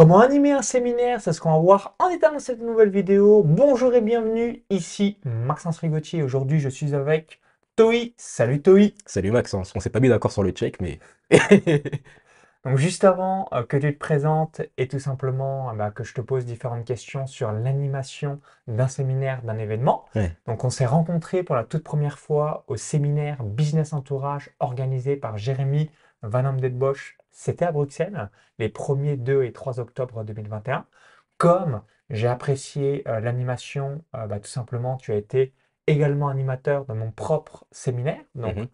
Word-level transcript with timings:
Comment 0.00 0.20
animer 0.20 0.52
un 0.52 0.62
séminaire 0.62 1.20
C'est 1.20 1.34
ce 1.34 1.42
qu'on 1.42 1.52
va 1.52 1.58
voir 1.58 1.94
en 1.98 2.08
détail 2.08 2.32
dans 2.32 2.38
cette 2.38 2.62
nouvelle 2.62 2.88
vidéo. 2.88 3.42
Bonjour 3.44 3.92
et 3.92 4.00
bienvenue, 4.00 4.64
ici 4.70 5.18
Maxence 5.26 5.76
Rigotier. 5.76 6.22
Aujourd'hui, 6.22 6.58
je 6.58 6.70
suis 6.70 6.94
avec 6.94 7.38
Toi. 7.76 8.14
Salut 8.16 8.62
Toi. 8.62 8.94
Salut 9.04 9.30
Maxence, 9.30 9.74
on 9.76 9.80
s'est 9.80 9.90
pas 9.90 10.00
mis 10.00 10.08
d'accord 10.08 10.32
sur 10.32 10.42
le 10.42 10.52
check, 10.52 10.80
mais... 10.80 11.00
Donc 12.64 12.78
juste 12.78 13.04
avant 13.04 13.50
euh, 13.52 13.62
que 13.62 13.76
tu 13.76 13.92
te 13.92 13.98
présentes 13.98 14.62
et 14.78 14.88
tout 14.88 14.98
simplement 14.98 15.68
euh, 15.68 15.74
bah, 15.74 15.90
que 15.90 16.02
je 16.02 16.14
te 16.14 16.22
pose 16.22 16.46
différentes 16.46 16.86
questions 16.86 17.26
sur 17.26 17.52
l'animation 17.52 18.40
d'un 18.68 18.88
séminaire, 18.88 19.42
d'un 19.42 19.58
événement. 19.58 20.06
Donc 20.46 20.64
on 20.64 20.70
s'est 20.70 20.86
rencontrés 20.86 21.42
pour 21.42 21.56
la 21.56 21.64
toute 21.64 21.84
première 21.84 22.18
fois 22.18 22.64
au 22.68 22.76
séminaire 22.76 23.44
Business 23.44 23.92
Entourage 23.92 24.48
organisé 24.60 25.16
par 25.16 25.36
Jérémy 25.36 25.90
Van 26.22 26.54
Bosch 26.54 27.18
c'était 27.30 27.64
à 27.64 27.72
Bruxelles, 27.72 28.30
les 28.58 28.68
1er, 28.68 29.16
2 29.16 29.44
et 29.44 29.52
3 29.52 29.80
octobre 29.80 30.24
2021. 30.24 30.86
Comme 31.38 31.82
j'ai 32.10 32.28
apprécié 32.28 33.06
euh, 33.08 33.20
l'animation, 33.20 34.04
euh, 34.14 34.26
bah, 34.26 34.40
tout 34.40 34.48
simplement, 34.48 34.96
tu 34.96 35.12
as 35.12 35.16
été 35.16 35.54
également 35.86 36.28
animateur 36.28 36.84
de 36.86 36.92
mon 36.92 37.10
propre 37.10 37.66
séminaire. 37.70 38.22
Donc, 38.34 38.56
mmh 38.56 38.66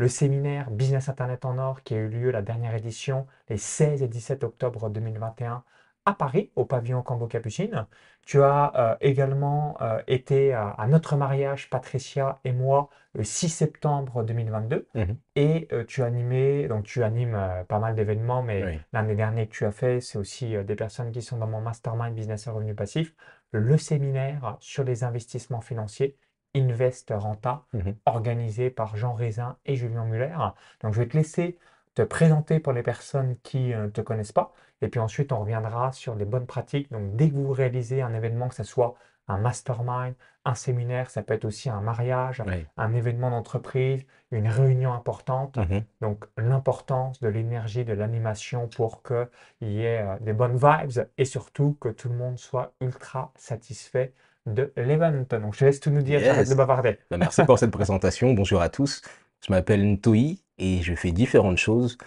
le 0.00 0.08
séminaire 0.08 0.70
Business 0.70 1.10
Internet 1.10 1.44
en 1.44 1.58
Or 1.58 1.82
qui 1.82 1.92
a 1.94 1.98
eu 1.98 2.08
lieu 2.08 2.30
la 2.30 2.40
dernière 2.40 2.74
édition 2.74 3.26
les 3.50 3.58
16 3.58 4.02
et 4.02 4.08
17 4.08 4.44
octobre 4.44 4.88
2021 4.88 5.62
à 6.06 6.14
Paris, 6.14 6.50
au 6.56 6.64
pavillon 6.64 7.02
Cambo 7.02 7.26
Capucine. 7.26 7.86
Tu 8.26 8.42
as 8.42 8.72
euh, 8.76 8.96
également 9.00 9.76
euh, 9.80 10.00
été 10.06 10.52
à, 10.52 10.86
notre 10.88 11.16
mariage, 11.16 11.68
Patricia 11.70 12.40
et 12.44 12.52
moi, 12.52 12.88
le 13.14 13.24
6 13.24 13.48
septembre 13.48 14.22
2022. 14.22 14.88
Mhm. 14.94 15.16
Et 15.36 15.68
euh, 15.72 15.84
tu 15.84 16.02
animé, 16.02 16.68
donc 16.68 16.84
tu 16.84 17.02
animes 17.02 17.38
pas 17.68 17.78
mal 17.78 17.94
d'événements, 17.94 18.42
mais 18.42 18.80
l'un 18.92 19.02
des 19.02 19.14
derniers 19.14 19.46
que 19.46 19.52
tu 19.52 19.64
as 19.64 19.72
fait, 19.72 20.00
c'est 20.00 20.18
aussi 20.18 20.56
des 20.64 20.76
personnes 20.76 21.10
qui 21.12 21.22
sont 21.22 21.38
dans 21.38 21.46
mon 21.46 21.60
mastermind 21.60 22.14
business 22.14 22.46
et 22.46 22.50
revenu 22.50 22.74
passif, 22.74 23.14
le 23.52 23.76
séminaire 23.76 24.56
sur 24.60 24.84
les 24.84 25.04
investissements 25.04 25.60
financiers. 25.60 26.16
Invest 26.54 27.12
Renta, 27.14 27.64
mhm. 27.72 27.94
organisé 28.06 28.70
par 28.70 28.96
Jean 28.96 29.12
Raisin 29.12 29.56
et 29.66 29.76
Julien 29.76 30.04
Muller. 30.04 30.36
Donc, 30.82 30.94
je 30.94 31.00
vais 31.00 31.06
te 31.06 31.16
laisser 31.16 31.58
te 31.94 32.02
présenter 32.02 32.60
pour 32.60 32.72
les 32.72 32.82
personnes 32.82 33.36
qui 33.42 33.68
ne 33.74 33.88
te 33.88 34.00
connaissent 34.00 34.32
pas. 34.32 34.52
Et 34.82 34.88
puis 34.88 35.00
ensuite, 35.00 35.32
on 35.32 35.40
reviendra 35.40 35.92
sur 35.92 36.14
les 36.14 36.24
bonnes 36.24 36.46
pratiques. 36.46 36.90
Donc, 36.90 37.16
dès 37.16 37.30
que 37.30 37.34
vous 37.34 37.52
réalisez 37.52 38.02
un 38.02 38.14
événement, 38.14 38.48
que 38.48 38.54
ce 38.54 38.64
soit 38.64 38.94
un 39.28 39.38
mastermind, 39.38 40.14
un 40.44 40.54
séminaire, 40.54 41.10
ça 41.10 41.22
peut 41.22 41.34
être 41.34 41.44
aussi 41.44 41.68
un 41.68 41.80
mariage, 41.80 42.42
un 42.76 42.94
événement 42.94 43.30
d'entreprise, 43.30 44.04
une 44.32 44.48
réunion 44.48 44.92
importante. 44.92 45.56
Mmh 45.56 45.80
Donc, 46.00 46.24
l'importance 46.36 47.20
de 47.20 47.28
l'énergie, 47.28 47.84
de 47.84 47.92
l'animation 47.92 48.68
pour 48.68 49.02
qu'il 49.02 49.28
y 49.70 49.82
ait 49.82 50.02
euh, 50.02 50.16
des 50.20 50.32
bonnes 50.32 50.56
vibes 50.56 51.06
et 51.18 51.24
surtout 51.24 51.76
que 51.80 51.88
tout 51.90 52.08
le 52.08 52.16
monde 52.16 52.38
soit 52.38 52.72
ultra 52.80 53.32
satisfait 53.36 54.14
de 54.46 54.72
l'event. 54.76 55.12
Donc, 55.30 55.54
je 55.54 55.66
laisse 55.66 55.80
tout 55.80 55.90
nous 55.90 56.02
dire, 56.02 56.20
j'arrête 56.20 56.48
de 56.48 56.54
bavarder. 56.54 56.98
Bah, 57.10 57.18
merci 57.18 57.44
pour 57.44 57.58
cette 57.58 57.70
présentation. 57.70 58.32
Bonjour 58.32 58.62
à 58.62 58.68
tous. 58.68 59.02
Je 59.46 59.52
m'appelle 59.52 59.84
Ntoi 59.84 60.36
et 60.60 60.82
je 60.82 60.94
fais 60.94 61.12
différentes 61.12 61.58
choses. 61.58 61.98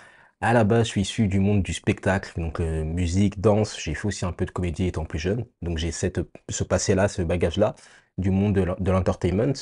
À 0.41 0.53
la 0.53 0.63
base, 0.65 0.85
je 0.87 0.91
suis 0.91 1.01
issu 1.01 1.27
du 1.27 1.39
monde 1.39 1.63
du 1.63 1.73
spectacle, 1.73 2.39
donc 2.39 2.59
euh, 2.59 2.83
musique, 2.83 3.41
danse. 3.41 3.79
J'ai 3.79 3.95
fait 3.95 4.07
aussi 4.07 4.25
un 4.25 4.33
peu 4.33 4.45
de 4.45 4.51
comédie 4.51 4.87
étant 4.87 5.05
plus 5.05 5.19
jeune. 5.19 5.45
Donc 5.61 5.77
j'ai 5.77 5.91
ce 5.91 6.63
passé-là, 6.63 7.07
ce 7.07 7.21
bagage-là 7.21 7.75
du 8.17 8.29
monde 8.31 8.53
de 8.53 8.91
l'entertainment. 8.91 9.53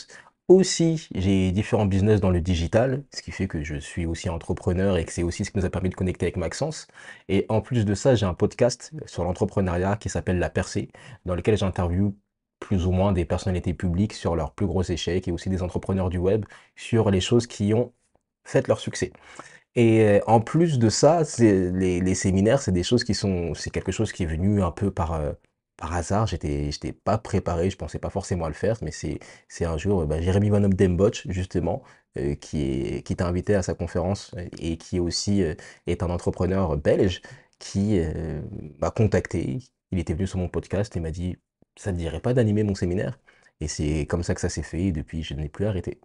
Aussi, 0.47 1.07
j'ai 1.15 1.51
différents 1.53 1.85
business 1.85 2.19
dans 2.19 2.29
le 2.29 2.41
digital, 2.41 3.03
ce 3.13 3.21
qui 3.21 3.31
fait 3.31 3.47
que 3.47 3.63
je 3.63 3.77
suis 3.77 4.05
aussi 4.05 4.27
entrepreneur 4.29 4.97
et 4.97 5.05
que 5.05 5.13
c'est 5.13 5.23
aussi 5.23 5.45
ce 5.45 5.51
qui 5.51 5.57
nous 5.59 5.65
a 5.65 5.69
permis 5.69 5.89
de 5.89 5.95
connecter 5.95 6.25
avec 6.25 6.35
Maxence. 6.35 6.87
Et 7.29 7.45
en 7.47 7.61
plus 7.61 7.85
de 7.85 7.93
ça, 7.95 8.15
j'ai 8.15 8.25
un 8.25 8.33
podcast 8.33 8.91
sur 9.05 9.23
l'entrepreneuriat 9.23 9.95
qui 9.95 10.09
s'appelle 10.09 10.39
La 10.39 10.49
Percée, 10.49 10.89
dans 11.25 11.35
lequel 11.35 11.57
j'interviewe 11.57 12.13
plus 12.59 12.85
ou 12.85 12.91
moins 12.91 13.13
des 13.13 13.25
personnalités 13.25 13.73
publiques 13.73 14.13
sur 14.13 14.35
leurs 14.35 14.53
plus 14.53 14.65
gros 14.67 14.83
échecs 14.83 15.27
et 15.27 15.31
aussi 15.31 15.49
des 15.49 15.63
entrepreneurs 15.63 16.09
du 16.09 16.17
web 16.17 16.45
sur 16.75 17.11
les 17.11 17.21
choses 17.21 17.47
qui 17.47 17.73
ont 17.73 17.93
fait 18.51 18.67
leur 18.67 18.79
succès. 18.79 19.11
Et 19.75 20.21
en 20.27 20.41
plus 20.41 20.79
de 20.79 20.89
ça, 20.89 21.23
les 21.39 22.15
séminaires, 22.15 22.61
c'est 22.61 22.71
des 22.73 22.83
choses 22.83 23.03
qui 23.03 23.13
sont 23.13 23.53
c'est 23.55 23.69
quelque 23.69 23.91
chose 23.91 24.11
qui 24.11 24.23
est 24.23 24.25
venu 24.25 24.61
un 24.63 24.71
peu 24.71 24.91
par, 24.91 25.19
par 25.77 25.93
hasard. 25.93 26.27
J'étais 26.27 26.71
j'étais 26.71 26.93
pas 26.93 27.17
préparé, 27.17 27.69
je 27.69 27.77
pensais 27.77 27.99
pas 27.99 28.09
forcément 28.09 28.45
à 28.45 28.49
le 28.49 28.53
faire, 28.55 28.77
mais 28.81 28.91
c'est 28.91 29.65
un 29.65 29.77
jour, 29.77 30.05
bah, 30.05 30.21
Jérémy 30.21 30.49
Van 30.49 30.61
Dembotch 30.61 31.27
justement, 31.29 31.83
qui 32.41 32.97
est 32.97 33.03
qui 33.03 33.15
t'a 33.15 33.27
invité 33.27 33.55
à 33.55 33.63
sa 33.63 33.73
conférence 33.73 34.35
et 34.59 34.77
qui 34.77 34.99
aussi, 34.99 35.41
est 35.87 36.03
un 36.03 36.09
entrepreneur 36.09 36.77
belge 36.77 37.21
qui, 37.59 37.99
m'a 38.81 38.91
contacté. 38.91 39.59
Il 39.91 39.99
était 39.99 40.13
venu 40.13 40.27
sur 40.27 40.39
mon 40.39 40.49
podcast 40.49 40.95
et 40.97 40.99
m'a 40.99 41.11
dit: 41.11 41.37
«Ça 41.77 41.91
te 41.91 41.97
dirait 41.97 42.21
pas 42.21 42.33
d'animer 42.33 42.63
mon 42.63 42.75
séminaire?» 42.75 43.19
et 43.61 43.67
c'est 43.67 44.05
comme 44.07 44.23
ça 44.23 44.35
que 44.35 44.41
ça 44.41 44.49
s'est 44.49 44.63
fait 44.63 44.85
et 44.85 44.91
depuis 44.91 45.23
je 45.23 45.33
n'ai 45.35 45.49
plus 45.49 45.65
arrêté. 45.65 46.01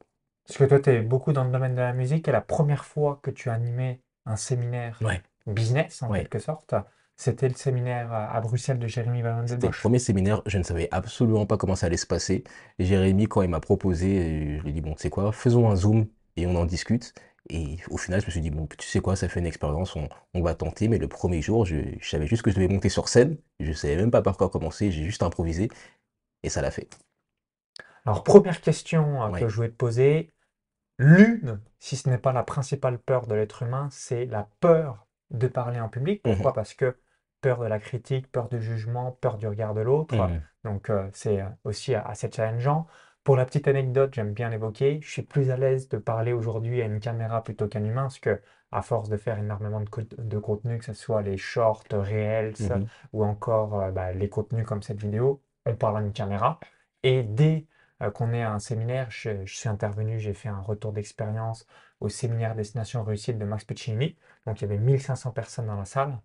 Parce 0.46 0.58
que 0.58 0.64
toi, 0.64 0.80
tu 0.80 0.90
es 0.90 1.00
beaucoup 1.00 1.32
dans 1.32 1.44
le 1.44 1.50
domaine 1.50 1.74
de 1.74 1.80
la 1.80 1.92
musique 1.92 2.28
et 2.28 2.32
la 2.32 2.40
première 2.40 2.84
fois 2.84 3.18
que 3.22 3.30
tu 3.30 3.50
as 3.50 3.52
animé 3.52 4.00
un 4.24 4.36
séminaire 4.36 4.98
business, 5.46 6.02
en 6.02 6.12
quelque 6.12 6.38
sorte, 6.38 6.74
c'était 7.16 7.48
le 7.48 7.54
séminaire 7.54 8.12
à 8.12 8.40
Bruxelles 8.40 8.78
de 8.78 8.86
Jérémy 8.86 9.22
Van 9.22 9.46
C'était 9.46 9.66
le 9.66 9.72
premier 9.72 9.98
séminaire, 9.98 10.42
je 10.46 10.58
ne 10.58 10.62
savais 10.62 10.88
absolument 10.90 11.46
pas 11.46 11.56
comment 11.56 11.74
ça 11.74 11.86
allait 11.86 11.96
se 11.96 12.06
passer. 12.06 12.44
Jérémy, 12.78 13.26
quand 13.26 13.42
il 13.42 13.48
m'a 13.48 13.60
proposé, 13.60 14.58
je 14.58 14.62
lui 14.62 14.70
ai 14.70 14.72
dit, 14.72 14.80
bon, 14.80 14.94
tu 14.94 15.02
sais 15.02 15.10
quoi, 15.10 15.32
faisons 15.32 15.70
un 15.70 15.76
Zoom 15.76 16.06
et 16.36 16.46
on 16.46 16.54
en 16.54 16.66
discute. 16.66 17.14
Et 17.48 17.76
au 17.90 17.96
final, 17.96 18.20
je 18.20 18.26
me 18.26 18.30
suis 18.30 18.40
dit, 18.40 18.50
bon, 18.50 18.66
tu 18.66 18.86
sais 18.86 19.00
quoi, 19.00 19.16
ça 19.16 19.28
fait 19.28 19.40
une 19.40 19.46
expérience, 19.46 19.94
on, 19.96 20.08
on 20.34 20.42
va 20.42 20.54
tenter. 20.54 20.88
Mais 20.88 20.98
le 20.98 21.08
premier 21.08 21.40
jour, 21.42 21.64
je, 21.64 21.76
je, 22.00 22.08
savais 22.08 22.26
juste 22.26 22.42
que 22.42 22.50
je 22.50 22.56
devais 22.56 22.68
monter 22.68 22.88
sur 22.88 23.08
scène. 23.08 23.38
Je 23.60 23.68
ne 23.68 23.72
savais 23.72 23.96
même 23.96 24.10
pas 24.10 24.22
par 24.22 24.36
quoi 24.36 24.50
commencer, 24.50 24.90
j'ai 24.90 25.04
juste 25.04 25.22
improvisé. 25.22 25.68
Et 26.42 26.48
ça 26.48 26.60
l'a 26.60 26.70
fait. 26.70 26.88
Alors, 28.04 28.24
première 28.24 28.60
question 28.60 29.22
euh, 29.22 29.30
que 29.30 29.48
je 29.48 29.56
voulais 29.56 29.70
te 29.70 29.74
poser, 29.76 30.30
L'une, 30.98 31.60
si 31.78 31.96
ce 31.96 32.08
n'est 32.08 32.18
pas 32.18 32.32
la 32.32 32.42
principale 32.42 32.98
peur 32.98 33.26
de 33.26 33.34
l'être 33.34 33.62
humain, 33.62 33.88
c'est 33.90 34.24
la 34.26 34.48
peur 34.60 35.06
de 35.30 35.46
parler 35.48 35.80
en 35.80 35.88
public. 35.88 36.22
Mmh 36.24 36.32
Pourquoi? 36.32 36.52
Parce 36.54 36.74
que 36.74 36.96
peur 37.40 37.60
de 37.60 37.66
la 37.66 37.78
critique, 37.78 38.30
peur 38.32 38.48
du 38.48 38.62
jugement, 38.62 39.12
peur 39.20 39.36
du 39.36 39.46
regard 39.46 39.74
de 39.74 39.82
l'autre. 39.82 40.14
Mmh 40.14 40.40
Donc 40.64 40.90
euh, 40.90 41.08
c'est 41.12 41.40
euh, 41.42 41.48
aussi 41.64 41.94
assez 41.94 42.30
challengeant. 42.30 42.86
Pour 43.24 43.36
la 43.36 43.44
petite 43.44 43.66
anecdote, 43.66 44.14
j'aime 44.14 44.32
bien 44.32 44.48
l'évoquer, 44.50 45.00
je 45.02 45.10
suis 45.10 45.22
plus 45.22 45.50
à 45.50 45.56
l'aise 45.56 45.88
de 45.88 45.98
parler 45.98 46.32
aujourd'hui 46.32 46.80
à 46.80 46.84
une 46.84 47.00
caméra 47.00 47.42
plutôt 47.42 47.66
qu'à 47.66 47.80
un 47.80 47.84
humain, 47.84 48.02
parce 48.02 48.20
que 48.20 48.40
à 48.72 48.82
force 48.82 49.08
de 49.08 49.16
faire 49.16 49.38
énormément 49.38 49.80
de, 49.80 50.38
contenu, 50.38 50.78
que 50.78 50.84
ce 50.84 50.92
soit 50.92 51.22
les 51.22 51.36
shorts, 51.36 51.84
réels 51.92 52.54
mmh 52.60 52.84
ou 53.12 53.24
encore 53.24 53.80
euh, 53.80 53.90
bah, 53.90 54.12
les 54.12 54.28
contenus 54.28 54.66
comme 54.66 54.82
cette 54.82 55.00
vidéo, 55.00 55.42
on 55.66 55.74
parle 55.74 55.98
à 55.98 56.00
une 56.00 56.12
caméra. 56.12 56.60
Et 57.02 57.22
dès 57.22 57.66
euh, 57.66 57.75
qu'on 58.14 58.32
est 58.32 58.42
à 58.42 58.52
un 58.52 58.58
séminaire. 58.58 59.10
Je, 59.10 59.44
suis 59.46 59.68
intervenu, 59.68 60.18
j'ai 60.18 60.34
fait 60.34 60.48
un 60.48 60.60
retour 60.60 60.92
d'expérience 60.92 61.66
au 62.00 62.08
séminaire 62.08 62.54
Destination 62.54 63.02
Réussite 63.02 63.38
de 63.38 63.44
Max 63.44 63.64
Puccini. 63.64 64.16
Donc 64.46 64.60
il 64.60 64.62
y 64.62 64.64
avait 64.66 64.78
1500 64.78 65.32
personnes 65.32 65.66
dans 65.66 65.76
la 65.76 65.84
salle. 65.84 66.18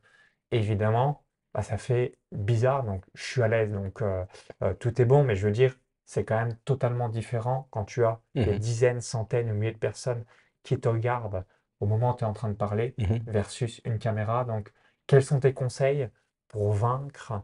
évidemment, 0.51 1.23
bah, 1.53 1.61
ça 1.61 1.77
fait 1.77 2.17
bizarre. 2.31 2.83
Donc 2.83 3.05
je 3.13 3.23
suis 3.23 3.41
à 3.41 3.47
l'aise. 3.47 3.71
Donc 3.71 4.01
euh, 4.01 4.25
euh, 4.63 4.73
tout 4.73 5.01
est 5.01 5.05
bon. 5.05 5.23
Mais 5.23 5.35
je 5.35 5.45
veux 5.45 5.53
dire, 5.53 5.77
c'est 6.05 6.25
quand 6.25 6.37
même 6.37 6.57
totalement 6.65 7.09
différent 7.09 7.67
quand 7.71 7.85
tu 7.85 8.03
as 8.03 8.19
des 8.35 8.55
mmh 8.55 8.59
dizaines, 8.59 9.01
centaines 9.01 9.49
ou 9.49 9.53
milliers 9.53 9.71
de 9.71 9.77
personnes 9.77 10.25
qui 10.63 10.79
te 10.79 10.89
regardent 10.89 11.45
au 11.79 11.85
moment 11.85 12.13
où 12.13 12.17
tu 12.17 12.23
es 12.23 12.27
en 12.27 12.33
train 12.33 12.49
de 12.49 12.55
parler 12.55 12.95
mmh 12.97 13.17
versus 13.27 13.81
une 13.85 13.97
caméra. 13.97 14.43
Donc 14.43 14.73
quels 15.07 15.23
sont 15.23 15.39
tes 15.39 15.53
conseils 15.53 16.09
pour 16.49 16.73
vaincre 16.73 17.41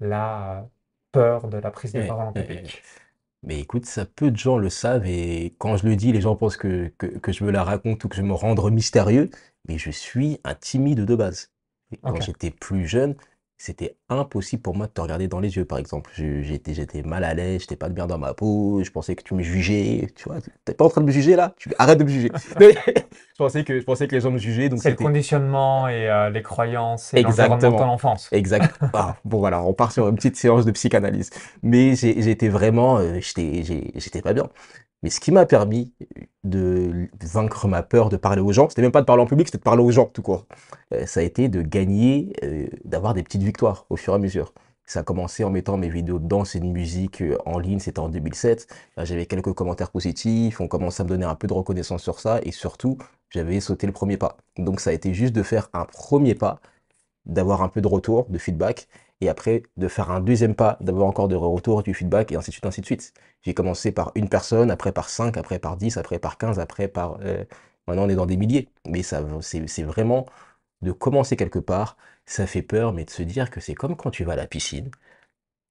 la 0.00 0.68
peur 1.12 1.48
de 1.48 1.58
la 1.58 1.70
prise 1.70 1.92
de 1.92 2.06
parole 2.06 2.28
en 2.28 2.32
public? 2.32 2.82
Mais 3.46 3.60
écoute, 3.60 3.86
ça 3.86 4.04
peu 4.04 4.30
de 4.30 4.36
gens 4.36 4.58
le 4.58 4.68
savent 4.70 5.06
et 5.06 5.54
quand 5.58 5.76
je 5.76 5.86
le 5.86 5.96
dis, 5.96 6.12
les 6.12 6.20
gens 6.20 6.36
pensent 6.36 6.56
que, 6.56 6.92
que, 6.98 7.06
que 7.06 7.32
je 7.32 7.44
me 7.44 7.50
la 7.52 7.64
raconte 7.64 8.04
ou 8.04 8.08
que 8.08 8.16
je 8.16 8.22
me 8.22 8.34
rendre 8.34 8.70
mystérieux, 8.70 9.30
mais 9.68 9.78
je 9.78 9.90
suis 9.90 10.40
un 10.44 10.54
timide 10.54 11.04
de 11.04 11.14
base. 11.16 11.52
quand 12.02 12.20
j'étais 12.20 12.50
plus 12.50 12.86
jeune, 12.86 13.14
c'était 13.58 13.96
impossible 14.10 14.62
pour 14.62 14.76
moi 14.76 14.86
de 14.86 14.92
te 14.92 15.00
regarder 15.00 15.28
dans 15.28 15.40
les 15.40 15.56
yeux, 15.56 15.64
par 15.64 15.78
exemple. 15.78 16.10
J'étais, 16.14 16.74
j'étais 16.74 17.02
mal 17.02 17.24
à 17.24 17.32
l'aise, 17.32 17.62
j'étais 17.62 17.76
pas 17.76 17.88
bien 17.88 18.06
dans 18.06 18.18
ma 18.18 18.34
peau, 18.34 18.82
je 18.84 18.90
pensais 18.90 19.16
que 19.16 19.22
tu 19.22 19.34
me 19.34 19.42
jugeais, 19.42 20.08
tu 20.14 20.28
vois. 20.28 20.38
T'es 20.64 20.74
pas 20.74 20.84
en 20.84 20.90
train 20.90 21.00
de 21.00 21.06
me 21.06 21.10
juger 21.10 21.36
là? 21.36 21.54
Tu, 21.56 21.70
Arrête 21.78 21.98
de 21.98 22.04
me 22.04 22.08
juger. 22.08 22.30
je, 22.60 23.36
pensais 23.38 23.64
que, 23.64 23.80
je 23.80 23.84
pensais 23.84 24.06
que 24.08 24.14
les 24.14 24.20
gens 24.20 24.30
me 24.30 24.38
jugeaient. 24.38 24.68
C'est 24.76 24.90
le 24.90 24.96
conditionnement 24.96 25.88
et 25.88 26.10
euh, 26.10 26.28
les 26.28 26.42
croyances 26.42 27.14
et 27.14 27.22
l'environnement 27.22 27.56
de 27.56 27.84
l'enfance. 27.84 28.28
Exact. 28.32 28.74
Ah, 28.98 29.16
bon 29.24 29.38
voilà, 29.38 29.62
on 29.62 29.74
part 29.74 29.92
sur 29.92 30.08
une 30.08 30.16
petite 30.16 30.36
séance 30.36 30.64
de 30.64 30.70
psychanalyse. 30.70 31.30
Mais 31.62 31.96
j'étais 31.96 32.48
vraiment, 32.48 32.98
euh, 32.98 33.20
j'étais 33.20 34.22
pas 34.22 34.32
bien. 34.32 34.48
Mais 35.02 35.10
ce 35.10 35.20
qui 35.20 35.30
m'a 35.30 35.46
permis 35.46 35.92
de 36.44 37.08
vaincre 37.22 37.68
ma 37.68 37.82
peur 37.82 38.08
de 38.08 38.16
parler 38.16 38.40
aux 38.40 38.52
gens, 38.52 38.68
c'était 38.68 38.82
même 38.82 38.92
pas 38.92 39.00
de 39.00 39.06
parler 39.06 39.22
en 39.22 39.26
public, 39.26 39.46
c'était 39.48 39.58
de 39.58 39.62
parler 39.62 39.82
aux 39.82 39.90
gens 39.90 40.06
tout 40.06 40.22
court. 40.22 40.46
Euh, 40.92 41.06
ça 41.06 41.20
a 41.20 41.22
été 41.22 41.48
de 41.48 41.62
gagner, 41.62 42.32
euh, 42.42 42.66
d'avoir 42.84 43.14
des 43.14 43.22
petites 43.22 43.42
victoires 43.42 43.86
au 43.90 43.96
fur 43.96 44.12
et 44.12 44.16
à 44.16 44.18
mesure. 44.18 44.52
Ça 44.84 45.00
a 45.00 45.02
commencé 45.02 45.42
en 45.42 45.50
mettant 45.50 45.76
mes 45.76 45.88
vidéos 45.88 46.20
de 46.20 46.26
danse 46.28 46.54
et 46.54 46.60
de 46.60 46.66
musique 46.66 47.20
euh, 47.20 47.36
en 47.44 47.58
ligne, 47.58 47.80
c'était 47.80 47.98
en 47.98 48.08
2007. 48.08 48.68
J'avais 48.98 49.26
quelques 49.26 49.52
commentaires 49.52 49.90
positifs, 49.90 50.60
on 50.60 50.68
commençait 50.68 51.02
à 51.02 51.04
me 51.04 51.10
donner 51.10 51.24
un 51.24 51.34
peu 51.34 51.46
de 51.48 51.52
reconnaissance 51.52 52.02
sur 52.02 52.20
ça 52.20 52.40
et 52.42 52.52
surtout, 52.52 52.96
j'avais 53.30 53.60
sauté 53.60 53.86
le 53.86 53.92
premier 53.92 54.16
pas. 54.16 54.36
Donc 54.56 54.80
ça 54.80 54.90
a 54.90 54.92
été 54.92 55.12
juste 55.12 55.34
de 55.34 55.42
faire 55.42 55.68
un 55.72 55.84
premier 55.84 56.34
pas 56.34 56.60
d'avoir 57.26 57.62
un 57.62 57.68
peu 57.68 57.80
de 57.80 57.88
retour, 57.88 58.26
de 58.30 58.38
feedback, 58.38 58.88
et 59.20 59.28
après 59.28 59.62
de 59.76 59.88
faire 59.88 60.10
un 60.10 60.20
deuxième 60.20 60.54
pas, 60.54 60.76
d'avoir 60.80 61.06
encore 61.08 61.28
de 61.28 61.36
retour, 61.36 61.82
du 61.82 61.94
feedback, 61.94 62.32
et 62.32 62.36
ainsi 62.36 62.50
de 62.50 62.54
suite, 62.54 62.66
ainsi 62.66 62.80
de 62.80 62.86
suite. 62.86 63.12
J'ai 63.42 63.54
commencé 63.54 63.92
par 63.92 64.12
une 64.14 64.28
personne, 64.28 64.70
après 64.70 64.92
par 64.92 65.08
cinq, 65.08 65.36
après 65.36 65.58
par 65.58 65.76
dix, 65.76 65.96
après 65.96 66.18
par 66.18 66.38
quinze, 66.38 66.58
après 66.58 66.88
par... 66.88 67.18
Euh, 67.22 67.44
maintenant 67.86 68.04
on 68.04 68.08
est 68.08 68.14
dans 68.16 68.26
des 68.26 68.36
milliers. 68.36 68.68
Mais 68.88 69.02
ça, 69.02 69.24
c'est 69.42 69.82
vraiment 69.82 70.26
de 70.82 70.92
commencer 70.92 71.36
quelque 71.36 71.58
part, 71.58 71.96
ça 72.26 72.46
fait 72.46 72.62
peur, 72.62 72.92
mais 72.92 73.04
de 73.04 73.10
se 73.10 73.22
dire 73.22 73.50
que 73.50 73.60
c'est 73.60 73.74
comme 73.74 73.96
quand 73.96 74.10
tu 74.10 74.24
vas 74.24 74.34
à 74.34 74.36
la 74.36 74.46
piscine, 74.46 74.90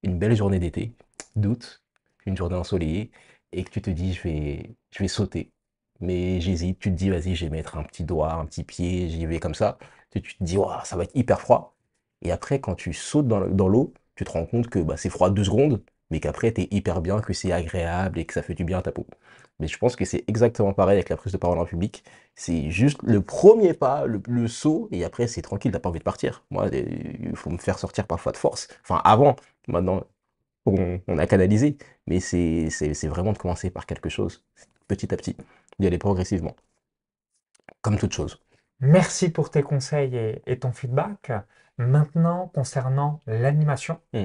une 0.04 0.18
belle 0.20 0.36
journée 0.36 0.60
d'été, 0.60 0.96
d'août, 1.36 1.84
une 2.26 2.38
journée 2.38 2.56
ensoleillée, 2.56 3.12
et 3.52 3.64
que 3.64 3.70
tu 3.70 3.82
te 3.82 3.90
dis, 3.90 4.14
je 4.14 4.24
vais, 4.24 4.76
je 4.92 5.00
vais 5.00 5.08
sauter. 5.08 5.52
Mais 6.02 6.42
j'hésite, 6.42 6.80
tu 6.80 6.90
te 6.92 6.96
dis, 6.96 7.10
vas-y, 7.10 7.36
je 7.36 7.46
vais 7.46 7.52
mettre 7.52 7.78
un 7.78 7.84
petit 7.84 8.04
doigt, 8.04 8.34
un 8.34 8.46
petit 8.46 8.64
pied, 8.64 9.10
j'y 9.10 9.26
vais 9.26 9.40
comme 9.40 9.56
ça. 9.56 9.78
Tu, 10.12 10.22
te 10.22 10.44
dis, 10.44 10.58
ça 10.84 10.96
va 10.98 11.04
être 11.04 11.16
hyper 11.16 11.42
froid. 11.42 11.75
Et 12.22 12.32
après, 12.32 12.60
quand 12.60 12.76
tu 12.76 12.94
sautes 12.94 13.28
dans, 13.28 13.68
l'eau, 13.68 13.94
tu 14.16 14.24
te 14.24 14.32
rends 14.32 14.46
compte 14.46 14.70
que 14.70 14.80
bah, 14.80 14.98
c'est 14.98 15.10
froid 15.10 15.30
deux 15.30 15.44
secondes, 15.44 15.84
mais 16.10 16.20
qu'après, 16.20 16.54
tu 16.54 16.62
es 16.62 16.68
hyper 16.72 17.02
bien, 17.02 17.22
que 17.22 17.34
c'est 17.34 17.52
agréable 17.52 18.20
et 18.20 18.26
que 18.26 18.34
ça 18.34 18.42
fait 18.42 18.54
du 18.54 18.64
bien 18.64 18.80
à 18.80 18.82
ta 18.82 18.92
peau. 18.92 19.06
Mais 19.60 19.68
je 19.68 19.78
pense 19.78 19.96
que 19.96 20.06
c'est 20.06 20.24
exactement 20.28 20.74
pareil 20.74 20.98
avec 20.98 21.10
la 21.10 21.18
prise 21.18 21.34
de 21.34 21.38
parole 21.38 21.58
en 21.60 21.66
public. 21.66 22.04
C'est 22.36 22.70
juste 22.70 23.02
le 23.04 23.22
premier 23.22 23.74
pas, 23.74 24.06
le, 24.06 24.48
saut, 24.48 24.90
et 24.92 25.04
après, 25.06 25.28
c'est 25.28 25.42
tranquille, 25.42 25.72
t'as 25.72 25.80
pas 25.80 25.90
envie 25.90 26.00
de 26.00 26.04
partir. 26.04 26.44
Moi, 26.52 26.68
il 26.72 27.36
faut 27.36 27.50
me 27.50 27.58
faire 27.58 27.80
sortir 27.80 28.08
parfois 28.08 28.32
de 28.32 28.38
force. 28.38 28.68
Enfin, 28.84 29.02
avant, 29.06 29.36
maintenant, 29.68 30.04
on 30.66 31.18
a 31.18 31.28
canalisé, 31.28 31.78
mais 32.08 32.20
c'est 32.20 33.08
vraiment 33.08 33.34
de 33.34 33.38
commencer 33.38 33.70
par 33.70 33.86
quelque 33.86 34.10
chose, 34.10 34.44
petit 34.88 35.14
à 35.14 35.18
petit, 35.18 35.38
d'y 35.80 35.88
aller 35.88 35.98
progressivement. 35.98 36.56
Comme 37.82 37.98
toute 37.98 38.14
chose. 38.14 38.40
Merci 38.80 39.30
pour 39.30 39.50
tes 39.50 39.64
conseils 39.64 40.16
et, 40.46 40.60
ton 40.60 40.72
feedback. 40.72 41.32
Maintenant, 41.78 42.48
concernant 42.54 43.20
l'animation, 43.28 44.00
mmh. 44.14 44.24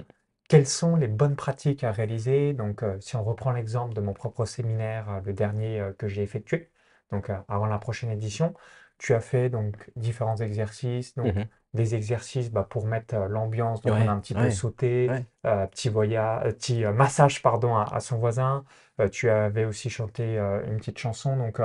quelles 0.48 0.68
sont 0.68 0.94
les 0.94 1.08
bonnes 1.08 1.36
pratiques 1.36 1.82
à 1.82 1.90
réaliser? 1.90 2.52
Donc, 2.52 2.82
euh, 2.82 2.96
si 3.00 3.16
on 3.16 3.24
reprend 3.24 3.50
l'exemple 3.50 3.94
de 3.94 4.00
mon 4.00 4.12
propre 4.12 4.44
séminaire, 4.44 5.10
euh, 5.10 5.20
le 5.24 5.32
dernier 5.32 5.80
euh, 5.80 5.92
que 5.92 6.06
j'ai 6.06 6.22
effectué, 6.22 6.70
donc 7.10 7.30
avant 7.48 7.66
la 7.66 7.78
prochaine 7.78 8.10
édition, 8.10 8.54
tu 8.98 9.14
as 9.14 9.20
fait 9.20 9.50
donc 9.50 9.90
différents 9.96 10.36
exercices, 10.36 11.14
donc 11.14 11.34
mmh 11.34 11.44
des 11.72 11.94
exercices 11.94 12.50
bah, 12.50 12.66
pour 12.68 12.84
mettre 12.84 13.14
l'ambiance, 13.14 13.80
donc 13.82 13.92
on 13.92 14.08
a 14.08 14.10
un 14.10 14.18
petit 14.18 14.34
peu 14.34 14.50
sauté, 14.50 15.08
petit 15.44 15.88
voyage, 15.88 16.52
petit 16.54 16.82
massage 16.84 17.42
pardon 17.42 17.76
à, 17.76 18.00
son 18.00 18.18
voisin. 18.18 18.64
tu 19.12 19.30
avais 19.30 19.64
aussi 19.64 19.88
chanté 19.88 20.36
une 20.66 20.78
petite 20.78 20.98
chanson. 20.98 21.36
Donc, 21.36 21.60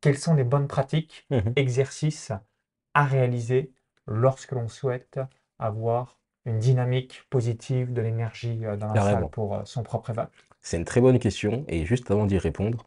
quelles 0.00 0.18
sont 0.18 0.34
les 0.34 0.42
bonnes 0.42 0.66
pratiques, 0.66 1.24
mmh 1.30 1.52
exercices 1.54 2.32
à 2.94 3.04
réaliser 3.04 3.72
lorsque 4.06 4.52
l'on 4.52 4.68
souhaite 4.68 5.20
avoir 5.58 6.18
une 6.44 6.58
dynamique 6.58 7.22
positive, 7.30 7.92
de 7.92 8.02
l'énergie 8.02 8.60
dans 8.78 8.92
la 8.92 9.00
salle 9.00 9.28
pour 9.30 9.62
son 9.64 9.82
propre 9.82 10.10
éval 10.10 10.28
C'est 10.60 10.76
une 10.76 10.84
très 10.84 11.00
bonne 11.00 11.18
question. 11.18 11.64
Et 11.68 11.86
juste 11.86 12.10
avant 12.10 12.26
d'y 12.26 12.36
répondre, 12.36 12.86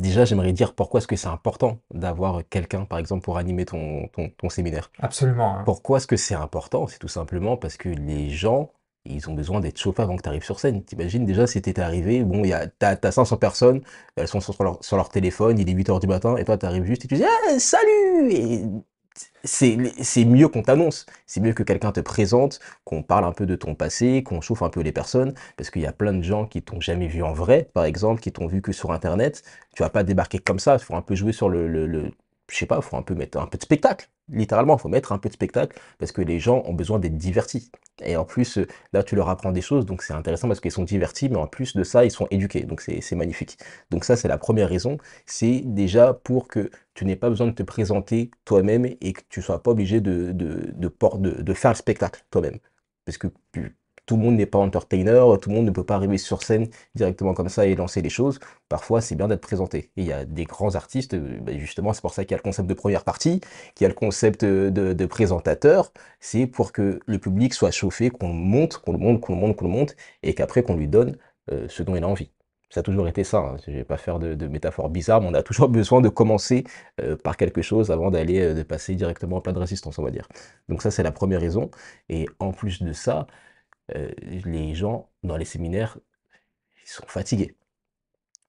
Déjà, 0.00 0.24
j'aimerais 0.24 0.54
dire 0.54 0.74
pourquoi 0.74 0.98
est-ce 0.98 1.06
que 1.06 1.14
c'est 1.14 1.28
important 1.28 1.78
d'avoir 1.92 2.40
quelqu'un, 2.48 2.86
par 2.86 2.98
exemple, 2.98 3.22
pour 3.22 3.36
animer 3.36 3.66
ton, 3.66 4.08
ton, 4.08 4.48
séminaire. 4.48 4.90
Absolument. 4.98 5.58
Hein. 5.58 5.62
Pourquoi 5.66 5.98
est-ce 5.98 6.06
que 6.06 6.16
c'est 6.16 6.34
important? 6.34 6.86
C'est 6.86 6.98
tout 6.98 7.08
simplement 7.08 7.58
parce 7.58 7.76
que 7.76 7.90
les 7.90 8.30
gens, 8.30 8.70
ils 9.04 9.28
ont 9.28 9.34
besoin 9.34 9.60
d'être 9.60 9.78
chauffés 9.78 10.00
avant 10.00 10.16
que 10.16 10.22
tu 10.22 10.28
arrives 10.30 10.42
sur 10.42 10.58
scène. 10.58 10.82
T'imagines 10.84 11.26
déjà 11.26 11.46
si 11.46 11.60
t'étais 11.60 11.82
arrivé, 11.82 12.24
bon, 12.24 12.42
y 12.44 12.52
a, 12.54 12.66
t'as, 12.66 13.12
500 13.12 13.36
personnes, 13.36 13.82
elles 14.16 14.28
sont 14.28 14.40
sur 14.40 14.62
leur, 14.62 14.82
sur 14.82 14.96
leur 14.96 15.10
téléphone, 15.10 15.58
il 15.58 15.68
est 15.68 15.74
8h 15.74 16.00
du 16.00 16.06
matin, 16.06 16.36
et 16.36 16.46
toi 16.46 16.56
tu 16.56 16.64
arrives 16.64 16.84
juste 16.84 17.04
et 17.04 17.08
tu 17.08 17.16
dis 17.16 17.24
ah, 17.24 17.58
salut 17.58 18.82
c'est 19.44 20.24
mieux 20.24 20.48
qu'on 20.48 20.62
t'annonce, 20.62 21.06
c'est 21.26 21.40
mieux 21.40 21.52
que 21.52 21.62
quelqu'un 21.62 21.92
te 21.92 22.00
présente, 22.00 22.60
qu'on 22.84 23.02
parle 23.02 23.24
un 23.24 23.32
peu 23.32 23.46
de 23.46 23.56
ton 23.56 23.74
passé, 23.74 24.22
qu'on 24.22 24.40
chauffe 24.40 24.62
un 24.62 24.70
peu 24.70 24.80
les 24.80 24.92
personnes, 24.92 25.34
parce 25.56 25.70
qu'il 25.70 25.82
y 25.82 25.86
a 25.86 25.92
plein 25.92 26.12
de 26.12 26.22
gens 26.22 26.46
qui 26.46 26.62
t'ont 26.62 26.80
jamais 26.80 27.08
vu 27.08 27.22
en 27.22 27.32
vrai, 27.32 27.70
par 27.74 27.84
exemple, 27.84 28.20
qui 28.20 28.32
t'ont 28.32 28.46
vu 28.46 28.62
que 28.62 28.72
sur 28.72 28.92
Internet. 28.92 29.42
Tu 29.74 29.82
vas 29.82 29.90
pas 29.90 30.04
débarquer 30.04 30.38
comme 30.38 30.58
ça, 30.58 30.74
il 30.74 30.84
faut 30.84 30.94
un 30.94 31.02
peu 31.02 31.14
jouer 31.14 31.32
sur 31.32 31.48
le, 31.48 31.68
le 31.68 32.10
je 32.50 32.56
sais 32.58 32.66
pas, 32.66 32.76
il 32.76 32.82
faut 32.82 32.96
un 32.96 33.02
peu 33.02 33.14
mettre 33.14 33.38
un 33.38 33.46
peu 33.46 33.58
de 33.58 33.62
spectacle. 33.62 34.08
Littéralement, 34.28 34.76
il 34.76 34.80
faut 34.80 34.88
mettre 34.88 35.12
un 35.12 35.18
peu 35.18 35.28
de 35.28 35.34
spectacle 35.34 35.78
parce 35.98 36.12
que 36.12 36.22
les 36.22 36.38
gens 36.38 36.62
ont 36.66 36.72
besoin 36.74 36.98
d'être 36.98 37.16
divertis. 37.16 37.70
Et 38.02 38.16
en 38.16 38.24
plus, 38.24 38.58
euh, 38.58 38.66
là, 38.92 39.02
tu 39.02 39.16
leur 39.16 39.28
apprends 39.28 39.52
des 39.52 39.60
choses, 39.60 39.86
donc 39.86 40.02
c'est 40.02 40.12
intéressant 40.12 40.48
parce 40.48 40.60
qu'ils 40.60 40.70
sont 40.70 40.84
divertis, 40.84 41.28
mais 41.28 41.36
en 41.36 41.46
plus 41.46 41.74
de 41.76 41.82
ça, 41.84 42.04
ils 42.04 42.10
sont 42.10 42.26
éduqués. 42.30 42.62
Donc 42.62 42.80
c'est 42.80 43.12
magnifique. 43.16 43.58
Donc 43.90 44.04
ça, 44.04 44.16
c'est 44.16 44.28
la 44.28 44.38
première 44.38 44.68
raison. 44.68 44.98
C'est 45.26 45.62
déjà 45.64 46.14
pour 46.14 46.48
que 46.48 46.70
tu 46.94 47.04
n'aies 47.04 47.16
pas 47.16 47.28
besoin 47.30 47.46
de 47.48 47.52
te 47.52 47.62
présenter 47.62 48.30
toi-même 48.44 48.86
et 48.86 49.12
que 49.12 49.22
tu 49.28 49.42
sois 49.42 49.62
pas 49.62 49.72
obligé 49.72 50.00
de, 50.00 50.32
de, 50.32 50.72
de, 50.74 51.42
de 51.42 51.54
faire 51.54 51.70
le 51.72 51.76
spectacle 51.76 52.24
toi-même. 52.30 52.58
Parce 53.04 53.18
que 53.18 53.28
tout 54.10 54.16
le 54.16 54.22
monde 54.24 54.34
n'est 54.34 54.46
pas 54.46 54.58
entertainer, 54.58 55.24
tout 55.40 55.50
le 55.50 55.54
monde 55.54 55.66
ne 55.66 55.70
peut 55.70 55.84
pas 55.84 55.94
arriver 55.94 56.18
sur 56.18 56.42
scène 56.42 56.66
directement 56.96 57.32
comme 57.32 57.48
ça 57.48 57.64
et 57.66 57.76
lancer 57.76 58.02
les 58.02 58.08
choses. 58.10 58.40
Parfois, 58.68 59.00
c'est 59.00 59.14
bien 59.14 59.28
d'être 59.28 59.40
présenté. 59.40 59.92
Et 59.96 60.02
il 60.02 60.04
y 60.04 60.12
a 60.12 60.24
des 60.24 60.46
grands 60.46 60.74
artistes, 60.74 61.14
euh, 61.14 61.38
bah, 61.40 61.52
justement, 61.56 61.92
c'est 61.92 62.00
pour 62.00 62.12
ça 62.12 62.24
qu'il 62.24 62.32
y 62.32 62.34
a 62.34 62.38
le 62.38 62.42
concept 62.42 62.68
de 62.68 62.74
première 62.74 63.04
partie, 63.04 63.38
qu'il 63.76 63.84
y 63.84 63.86
a 63.86 63.88
le 63.88 63.94
concept 63.94 64.44
de, 64.44 65.06
présentateur. 65.06 65.92
C'est 66.18 66.48
pour 66.48 66.72
que 66.72 66.98
le 67.06 67.18
public 67.18 67.54
soit 67.54 67.70
chauffé, 67.70 68.10
qu'on 68.10 68.32
monte, 68.32 68.78
qu'on 68.78 68.90
le 68.90 68.98
monte, 68.98 69.20
qu'on 69.20 69.34
le 69.34 69.38
monte, 69.38 69.56
qu'on 69.56 69.66
le 69.66 69.70
monte, 69.70 69.94
et 70.24 70.34
qu'après 70.34 70.64
qu'on 70.64 70.74
lui 70.74 70.88
donne 70.88 71.16
euh, 71.52 71.66
ce 71.68 71.84
dont 71.84 71.94
il 71.94 72.02
a 72.02 72.08
envie. 72.08 72.32
Ça 72.68 72.80
a 72.80 72.82
toujours 72.82 73.06
été 73.06 73.22
ça. 73.22 73.38
Hein. 73.38 73.56
Je 73.64 73.70
ne 73.70 73.76
vais 73.76 73.84
pas 73.84 73.96
faire 73.96 74.18
de, 74.18 74.46
métaphores 74.48 74.90
bizarres, 74.90 75.20
mais 75.20 75.28
on 75.28 75.34
a 75.34 75.44
toujours 75.44 75.68
besoin 75.80 76.00
de 76.00 76.08
commencer 76.08 76.64
euh, 77.00 77.16
par 77.16 77.36
quelque 77.36 77.62
chose 77.62 77.92
avant 77.92 78.10
d'aller 78.10 78.54
de 78.54 78.62
passer 78.64 78.96
directement 78.96 79.36
en 79.36 79.40
plein 79.40 79.52
de 79.52 79.60
résistance, 79.60 80.00
on 80.00 80.02
va 80.02 80.10
dire. 80.10 80.26
Donc 80.68 80.82
ça, 80.82 80.90
c'est 80.90 81.04
la 81.04 81.12
première 81.12 81.40
raison. 81.40 81.70
Et 82.08 82.26
en 82.40 82.50
plus 82.50 82.82
de 82.82 82.92
ça, 82.92 83.28
euh, 83.96 84.10
les 84.44 84.74
gens 84.74 85.08
dans 85.22 85.36
les 85.36 85.44
séminaires, 85.44 85.98
sont 86.90 87.06
fatigués. 87.06 87.56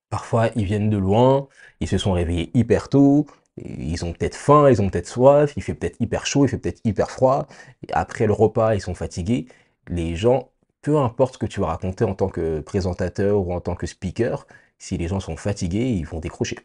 Parfois, 0.10 0.50
ils 0.56 0.66
viennent 0.66 0.90
de 0.90 0.98
loin, 0.98 1.48
ils 1.80 1.88
se 1.88 1.98
sont 1.98 2.12
réveillés 2.14 2.52
hyper 2.54 2.90
tôt, 2.90 3.26
ils 3.58 4.04
ont 4.06 4.14
peut-être 4.14 4.36
faim, 4.36 4.70
ils 4.70 4.82
ont 4.82 4.90
peut-être 4.90 5.08
soif, 5.08 5.54
il 5.56 5.64
fait 5.64 5.74
peut-être 5.74 5.98
hyper 6.02 6.26
chaud, 6.26 6.46
il 6.46 6.50
fait 6.50 6.58
peut-être 6.58 6.82
hyper 6.84 7.12
froid. 7.12 7.48
après 7.94 8.28
le 8.28 8.34
repas, 8.34 8.76
ils 8.76 8.82
sont 8.82 8.96
fatigués. 8.96 9.48
Les 9.88 10.16
gens, 10.16 10.52
peu 10.82 10.98
importe 10.98 11.36
ce 11.36 11.38
que 11.40 11.46
tu 11.46 11.62
vas 11.62 11.68
raconter 11.68 12.04
en 12.06 12.16
tant 12.16 12.30
que 12.30 12.60
présentateur 12.62 13.40
ou 13.46 13.54
en 13.54 13.62
tant 13.62 13.76
que 13.76 13.88
speaker, 13.88 14.48
si 14.80 14.98
les 14.98 15.08
gens 15.08 15.20
sont 15.20 15.38
fatigués, 15.38 15.90
ils 15.92 16.06
vont 16.06 16.20
décrocher. 16.20 16.58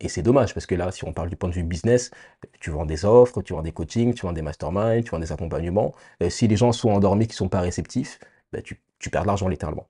Et 0.00 0.08
c'est 0.08 0.22
dommage 0.22 0.54
parce 0.54 0.66
que 0.66 0.74
là, 0.74 0.90
si 0.90 1.04
on 1.04 1.12
parle 1.12 1.28
du 1.28 1.36
point 1.36 1.48
de 1.48 1.54
vue 1.54 1.62
business, 1.62 2.10
tu 2.60 2.70
vends 2.70 2.86
des 2.86 3.04
offres, 3.04 3.42
tu 3.42 3.52
vends 3.52 3.62
des 3.62 3.72
coachings, 3.72 4.14
tu 4.14 4.22
vends 4.22 4.32
des 4.32 4.42
masterminds, 4.42 5.02
tu 5.02 5.10
vends 5.10 5.18
des 5.18 5.32
accompagnements. 5.32 5.94
Euh, 6.22 6.30
si 6.30 6.48
les 6.48 6.56
gens 6.56 6.72
sont 6.72 6.90
endormis, 6.90 7.26
qui 7.26 7.34
sont 7.34 7.48
pas 7.48 7.60
réceptifs, 7.60 8.18
bah, 8.52 8.60
tu, 8.62 8.80
perds 9.10 9.22
de 9.22 9.26
l'argent 9.26 9.48
littéralement. 9.48 9.86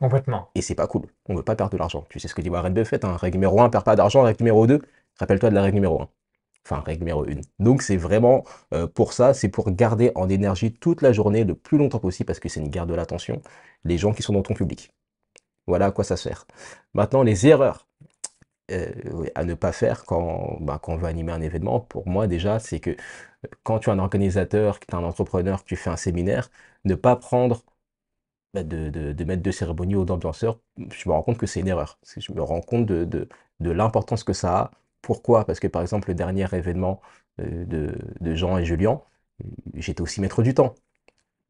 Complètement. 0.00 0.48
Et 0.54 0.62
c'est 0.62 0.74
pas 0.74 0.86
cool. 0.86 1.06
On 1.28 1.34
veut 1.34 1.42
pas 1.42 1.54
perdre 1.54 1.72
de 1.72 1.78
l'argent. 1.78 2.04
Tu 2.08 2.18
sais 2.18 2.28
ce 2.28 2.34
que 2.34 2.42
dit 2.42 2.50
Warren 2.50 2.74
Buffett, 2.74 3.04
hein, 3.04 3.16
règle 3.16 3.36
numéro 3.36 3.60
1, 3.60 3.70
perds 3.70 3.84
pas 3.84 3.94
d'argent, 3.94 4.22
règle 4.22 4.42
numéro 4.42 4.66
2, 4.66 4.82
rappelle-toi 5.18 5.50
de 5.50 5.54
la 5.54 5.62
règle 5.62 5.76
numéro 5.76 6.02
1. 6.02 6.08
Enfin, 6.64 6.82
règle 6.84 7.00
numéro 7.00 7.24
1. 7.24 7.40
Donc 7.58 7.82
c'est 7.82 7.96
vraiment 7.96 8.44
euh, 8.72 8.86
pour 8.86 9.12
ça, 9.12 9.34
c'est 9.34 9.48
pour 9.48 9.70
garder 9.70 10.12
en 10.14 10.28
énergie 10.28 10.72
toute 10.72 11.02
la 11.02 11.12
journée 11.12 11.44
le 11.44 11.54
plus 11.54 11.78
longtemps 11.78 11.98
possible 11.98 12.26
parce 12.26 12.40
que 12.40 12.48
c'est 12.48 12.60
une 12.60 12.68
guerre 12.68 12.86
de 12.86 12.94
l'attention, 12.94 13.42
les 13.84 13.98
gens 13.98 14.12
qui 14.12 14.22
sont 14.22 14.32
dans 14.32 14.42
ton 14.42 14.54
public. 14.54 14.92
Voilà 15.66 15.86
à 15.86 15.90
quoi 15.92 16.04
ça 16.04 16.16
sert. 16.16 16.46
Maintenant, 16.94 17.22
les 17.22 17.46
erreurs. 17.46 17.86
Euh, 18.70 19.26
à 19.34 19.44
ne 19.44 19.54
pas 19.54 19.72
faire 19.72 20.04
quand, 20.04 20.56
bah, 20.60 20.78
quand 20.82 20.92
on 20.94 20.96
veut 20.96 21.06
animer 21.08 21.32
un 21.32 21.40
événement, 21.42 21.80
pour 21.80 22.08
moi 22.08 22.26
déjà, 22.28 22.58
c'est 22.60 22.80
que 22.80 22.90
euh, 22.90 22.94
quand 23.64 23.80
tu 23.80 23.90
es 23.90 23.92
un 23.92 23.98
organisateur, 23.98 24.78
que 24.80 24.86
tu 24.86 24.92
es 24.92 24.98
un 24.98 25.02
entrepreneur, 25.04 25.62
que 25.62 25.68
tu 25.68 25.76
fais 25.76 25.90
un 25.90 25.96
séminaire, 25.96 26.50
ne 26.84 26.94
pas 26.94 27.16
prendre 27.16 27.64
bah, 28.54 28.62
de, 28.64 28.90
de, 28.90 29.24
mettre 29.24 29.42
de 29.42 29.50
cérémonie 29.50 29.96
ou 29.96 30.04
d'ambianceur, 30.04 30.60
je 30.78 31.08
me 31.08 31.14
rends 31.14 31.22
compte 31.22 31.38
que 31.38 31.46
c'est 31.46 31.60
une 31.60 31.68
erreur. 31.68 31.98
Je 32.16 32.32
me 32.32 32.42
rends 32.42 32.60
compte 32.60 32.86
de, 32.86 33.04
de, 33.04 33.70
l'importance 33.70 34.24
que 34.24 34.32
ça 34.34 34.58
a. 34.58 34.70
Pourquoi? 35.02 35.44
Parce 35.46 35.60
que 35.60 35.66
par 35.68 35.82
exemple, 35.82 36.08
le 36.08 36.14
dernier 36.14 36.46
événement 36.54 37.00
euh, 37.40 37.64
de, 37.64 37.96
de 38.20 38.34
Jean 38.34 38.58
et 38.58 38.64
Julien, 38.64 39.00
j'étais 39.74 40.02
aussi 40.02 40.20
maître 40.20 40.42
du 40.42 40.54
temps. 40.54 40.74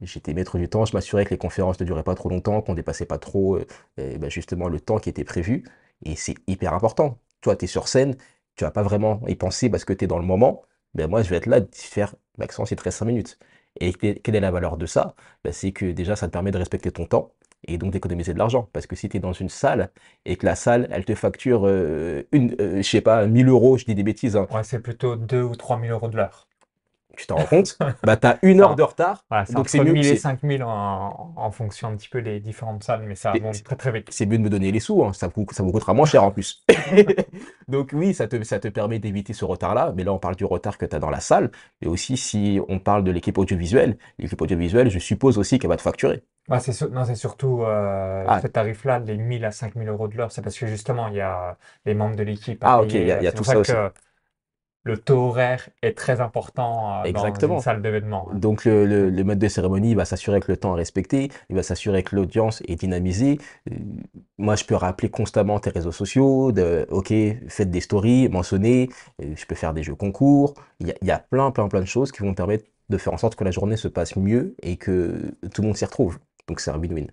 J'étais 0.02 0.34
maître 0.34 0.58
du 0.58 0.68
temps, 0.68 0.84
je 0.84 0.94
m'assurais 0.94 1.24
que 1.24 1.30
les 1.30 1.38
conférences 1.38 1.80
ne 1.80 1.84
duraient 1.86 2.02
pas 2.04 2.14
trop 2.16 2.28
longtemps, 2.28 2.62
qu'on 2.62 2.74
dépassait 2.74 3.06
pas 3.06 3.18
trop 3.18 3.58
bah, 3.98 4.28
justement 4.28 4.68
le 4.68 4.80
temps 4.80 4.98
qui 4.98 5.08
était 5.10 5.24
prévu. 5.24 5.64
Et 6.04 6.16
c'est 6.16 6.34
hyper 6.46 6.74
important. 6.74 7.18
Toi, 7.40 7.56
tu 7.56 7.64
es 7.64 7.68
sur 7.68 7.88
scène, 7.88 8.16
tu 8.56 8.64
vas 8.64 8.70
pas 8.70 8.82
vraiment 8.82 9.20
y 9.28 9.34
penser 9.36 9.70
parce 9.70 9.84
que 9.84 9.92
tu 9.92 10.04
es 10.04 10.08
dans 10.08 10.18
le 10.18 10.24
moment. 10.24 10.62
Ben 10.94 11.08
moi, 11.08 11.22
je 11.22 11.30
vais 11.30 11.36
être 11.36 11.46
là, 11.46 11.60
faire 11.72 12.14
maximum 12.38 12.66
c'est 12.66 12.76
13 12.76 12.94
5 12.94 13.04
minutes. 13.06 13.38
Et 13.80 13.92
quelle 13.94 14.36
est 14.36 14.40
la 14.40 14.50
valeur 14.50 14.76
de 14.76 14.86
ça? 14.86 15.14
Ben, 15.44 15.52
C'est 15.52 15.72
que 15.72 15.92
déjà, 15.92 16.16
ça 16.16 16.26
te 16.28 16.32
permet 16.32 16.50
de 16.50 16.58
respecter 16.58 16.90
ton 16.92 17.06
temps 17.06 17.32
et 17.66 17.78
donc 17.78 17.92
d'économiser 17.92 18.34
de 18.34 18.38
l'argent. 18.38 18.68
Parce 18.72 18.86
que 18.86 18.96
si 18.96 19.08
tu 19.08 19.16
es 19.16 19.20
dans 19.20 19.32
une 19.32 19.48
salle 19.48 19.90
et 20.24 20.36
que 20.36 20.46
la 20.46 20.54
salle, 20.56 20.88
elle 20.90 21.04
te 21.04 21.14
facture 21.14 21.62
euh, 21.66 22.24
une, 22.32 22.54
euh, 22.60 22.76
je 22.78 22.82
sais 22.82 23.00
pas, 23.00 23.26
1000 23.26 23.48
euros, 23.48 23.78
je 23.78 23.84
dis 23.84 23.94
des 23.94 24.02
bêtises. 24.02 24.36
Hein. 24.36 24.46
C'est 24.62 24.80
plutôt 24.80 25.16
2 25.16 25.42
ou 25.42 25.56
3 25.56 25.80
000 25.80 25.92
euros 25.92 26.08
de 26.08 26.16
l'heure. 26.16 26.48
Tu 27.16 27.26
t'en 27.26 27.36
rends 27.36 27.44
compte, 27.44 27.78
bah, 28.04 28.16
tu 28.16 28.26
as 28.26 28.38
une 28.42 28.60
heure 28.60 28.74
de 28.74 28.82
retard. 28.82 29.24
donc 29.50 29.68
c'est 29.68 29.82
mieux. 29.82 29.92
1000 29.92 30.06
et 30.06 30.16
5000 30.16 30.62
en, 30.62 31.32
en, 31.36 31.50
fonction 31.50 31.88
un 31.88 31.96
petit 31.96 32.08
peu 32.08 32.22
des 32.22 32.40
différentes 32.40 32.84
salles, 32.84 33.04
mais 33.06 33.14
ça 33.14 33.32
monte 33.40 33.62
très 33.62 33.76
très 33.76 33.92
vite. 33.92 34.08
C'est 34.10 34.26
mieux 34.26 34.38
de 34.38 34.42
me 34.42 34.50
donner 34.50 34.72
les 34.72 34.80
sous, 34.80 35.04
hein. 35.04 35.12
ça, 35.12 35.28
vous, 35.34 35.46
ça 35.50 35.62
vous 35.62 35.72
coûtera 35.72 35.94
moins 35.94 36.06
cher 36.06 36.24
en 36.24 36.30
plus. 36.30 36.64
donc 37.68 37.90
oui, 37.92 38.14
ça 38.14 38.26
te, 38.26 38.42
ça 38.44 38.58
te 38.58 38.68
permet 38.68 38.98
d'éviter 38.98 39.32
ce 39.32 39.44
retard-là, 39.44 39.92
mais 39.96 40.04
là 40.04 40.12
on 40.12 40.18
parle 40.18 40.36
du 40.36 40.44
retard 40.44 40.78
que 40.78 40.86
tu 40.86 40.96
as 40.96 40.98
dans 40.98 41.10
la 41.10 41.20
salle, 41.20 41.50
et 41.80 41.86
aussi 41.86 42.16
si 42.16 42.60
on 42.68 42.78
parle 42.78 43.04
de 43.04 43.10
l'équipe 43.10 43.38
audiovisuelle, 43.38 43.98
l'équipe 44.18 44.40
audiovisuelle, 44.40 44.90
je 44.90 44.98
suppose 44.98 45.38
aussi 45.38 45.58
qu'elle 45.58 45.70
va 45.70 45.76
te 45.76 45.82
facturer. 45.82 46.22
Ah, 46.50 46.58
c'est 46.58 46.90
non, 46.90 47.04
c'est 47.04 47.14
surtout 47.14 47.62
euh, 47.62 48.24
ah. 48.26 48.40
ce 48.40 48.48
tarif-là, 48.48 48.98
les 48.98 49.16
1000 49.16 49.44
à 49.44 49.52
5000 49.52 49.88
euros 49.88 50.08
de 50.08 50.16
l'heure, 50.16 50.32
c'est 50.32 50.42
parce 50.42 50.58
que 50.58 50.66
justement 50.66 51.08
il 51.08 51.14
y 51.14 51.20
a 51.20 51.56
les 51.86 51.94
membres 51.94 52.16
de 52.16 52.24
l'équipe 52.24 52.58
Ah 52.62 52.82
ok, 52.82 52.94
il 52.94 53.06
y 53.06 53.12
a, 53.12 53.32
tout 53.32 53.44
ça, 53.44 53.58
aussi 53.58 53.72
le 54.84 54.98
taux 54.98 55.28
horaire 55.28 55.68
est 55.82 55.96
très 55.96 56.20
important 56.20 57.04
euh, 57.04 57.12
dans 57.12 57.24
une 57.24 57.60
salle 57.60 57.82
d'événement. 57.82 58.28
Donc 58.34 58.64
le, 58.64 59.10
le, 59.10 59.24
mode 59.24 59.38
de 59.38 59.48
cérémonie 59.48 59.94
va 59.94 60.04
s'assurer 60.04 60.40
que 60.40 60.50
le 60.50 60.56
temps 60.56 60.74
est 60.74 60.78
respecté, 60.78 61.30
il 61.50 61.56
va 61.56 61.62
s'assurer 61.62 62.02
que 62.02 62.16
l'audience 62.16 62.62
est 62.66 62.76
dynamisée. 62.76 63.38
Euh, 63.70 63.76
moi, 64.38 64.56
je 64.56 64.64
peux 64.64 64.74
rappeler 64.74 65.08
constamment 65.08 65.60
tes 65.60 65.70
réseaux 65.70 65.92
sociaux, 65.92 66.50
de 66.50 66.86
OK, 66.90 67.12
faites 67.48 67.70
des 67.70 67.80
stories, 67.80 68.28
mentionnez, 68.28 68.88
euh, 69.22 69.34
je 69.36 69.46
peux 69.46 69.54
faire 69.54 69.72
des 69.72 69.82
jeux 69.82 69.94
concours. 69.94 70.54
Il 70.80 70.88
y 70.88 71.06
y 71.06 71.10
a 71.10 71.18
plein, 71.18 71.50
plein, 71.52 71.68
plein 71.68 71.80
de 71.80 71.86
choses 71.86 72.10
qui 72.10 72.22
vont 72.22 72.34
permettre 72.34 72.64
de 72.88 72.98
faire 72.98 73.12
en 73.12 73.18
sorte 73.18 73.36
que 73.36 73.44
la 73.44 73.52
journée 73.52 73.76
se 73.76 73.88
passe 73.88 74.16
mieux 74.16 74.54
et 74.62 74.76
que 74.76 75.34
tout 75.54 75.62
le 75.62 75.68
monde 75.68 75.76
s'y 75.76 75.84
retrouve. 75.84 76.18
Donc 76.48 76.60
c'est 76.60 76.70
un 76.70 76.78
win-win. 76.78 77.06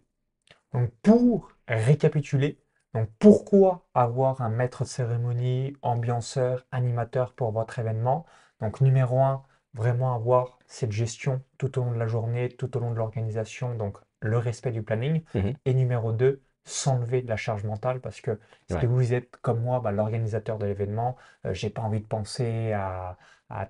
Donc 0.74 0.90
pour 1.04 1.52
récapituler, 1.68 2.58
donc 2.94 3.10
pourquoi 3.20 3.86
avoir 3.94 4.42
un 4.42 4.50
maître 4.50 4.84
de 4.84 4.88
cérémonie, 4.88 5.74
ambianceur, 5.82 6.66
animateur 6.72 7.34
pour 7.34 7.52
votre 7.52 7.80
événement? 7.80 8.26
Donc 8.62 8.82
numéro 8.82 9.20
un, 9.20 9.44
vraiment 9.74 10.16
avoir 10.16 10.60
cette 10.68 10.92
gestion 10.92 11.42
tout 11.58 11.78
au 11.80 11.84
long 11.84 11.92
de 11.92 12.00
la 12.00 12.08
journée, 12.08 12.50
tout 12.50 12.76
au 12.76 12.80
long 12.80 12.92
de 12.92 12.98
l'organisation, 12.98 13.76
donc 13.76 13.98
le 14.22 14.38
respect 14.38 14.72
du 14.72 14.82
planning. 14.82 15.22
Mmh 15.34 15.52
Et 15.66 15.74
numéro 15.74 16.12
deux, 16.12 16.42
s'enlever 16.66 17.22
de 17.22 17.30
la 17.30 17.38
charge 17.38 17.64
mentale 17.64 18.00
parce 18.00 18.22
que 18.22 18.40
si 18.70 18.86
vous 18.86 19.14
êtes 19.14 19.38
comme 19.38 19.62
moi, 19.62 19.80
bah, 19.80 19.92
l'organisateur 19.92 20.58
de 20.58 20.66
l'événement, 20.66 21.16
je 21.44 21.50
euh, 21.50 21.54
j'ai 21.54 21.70
pas 21.70 21.82
envie 21.82 22.02
de 22.02 22.06
penser 22.06 22.74
à, 22.74 23.18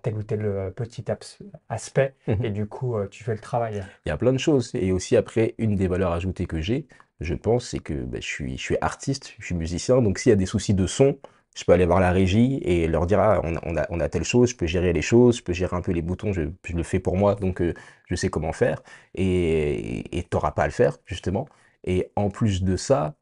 tel 0.02 0.16
ou 0.16 0.24
tel 0.24 0.46
euh, 0.46 0.72
petit 0.72 1.06
aspect 1.70 2.16
mmh 2.28 2.44
et 2.44 2.50
du 2.50 2.66
coup 2.66 2.98
euh, 2.98 3.08
tu 3.08 3.24
fais 3.24 3.34
le 3.34 3.40
travail. 3.40 3.86
Il 4.06 4.10
y 4.10 4.12
a 4.12 4.18
plein 4.18 4.34
de 4.34 4.38
choses 4.38 4.72
et 4.74 4.92
aussi 4.92 5.16
après 5.16 5.56
une 5.58 5.76
des 5.76 5.88
valeurs 5.88 6.12
ajoutées 6.12 6.46
que 6.46 6.60
j'ai, 6.60 6.88
je 7.22 7.34
pense, 7.36 7.70
c'est 7.70 7.80
que 7.80 7.94
bah, 7.94 8.20
je, 8.22 8.28
suis, 8.28 8.78
artiste, 8.82 9.34
je 9.40 9.46
suis 9.46 9.56
musicien, 9.56 10.02
donc 10.02 10.20
s'il 10.20 10.30
y 10.32 10.34
a 10.34 10.36
des 10.36 10.46
soucis 10.46 10.74
de 10.74 10.88
son, 10.88 11.18
je 11.56 11.66
peux 11.66 11.74
aller 11.74 11.86
voir 11.86 12.00
la 12.00 12.12
régie 12.12 12.60
et 12.64 12.88
leur 12.88 13.06
dire 13.08 13.20
ah, 13.20 13.42
on, 13.44 13.76
a, 13.78 13.86
on 13.90 14.00
a 14.00 14.10
telle 14.10 14.24
chose, 14.24 14.52
je 14.52 14.56
peux 14.56 14.68
gérer 14.68 14.94
les 14.94 15.02
choses, 15.02 15.38
je 15.38 15.44
peux 15.44 15.54
gérer 15.54 15.76
un 15.76 15.82
peu 15.82 15.92
les 15.92 16.02
boutons, 16.02 16.32
je, 16.34 16.44
le 16.74 16.84
fais 16.84 17.00
pour 17.00 17.18
moi, 17.18 17.36
donc 17.36 17.62
euh, 17.62 17.74
je 18.06 18.16
sais 18.16 18.30
comment 18.30 18.54
faire. 18.54 18.82
Et 19.16 20.04
tu 20.14 20.28
n'auras 20.34 20.52
pas 20.52 20.64
à 20.64 20.68
le 20.68 20.72
faire, 20.72 20.98
justement. 21.06 21.48
Et 21.86 22.12
en 22.16 22.30
plus 22.30 22.64
de 22.64 22.76
ça, 22.76 23.16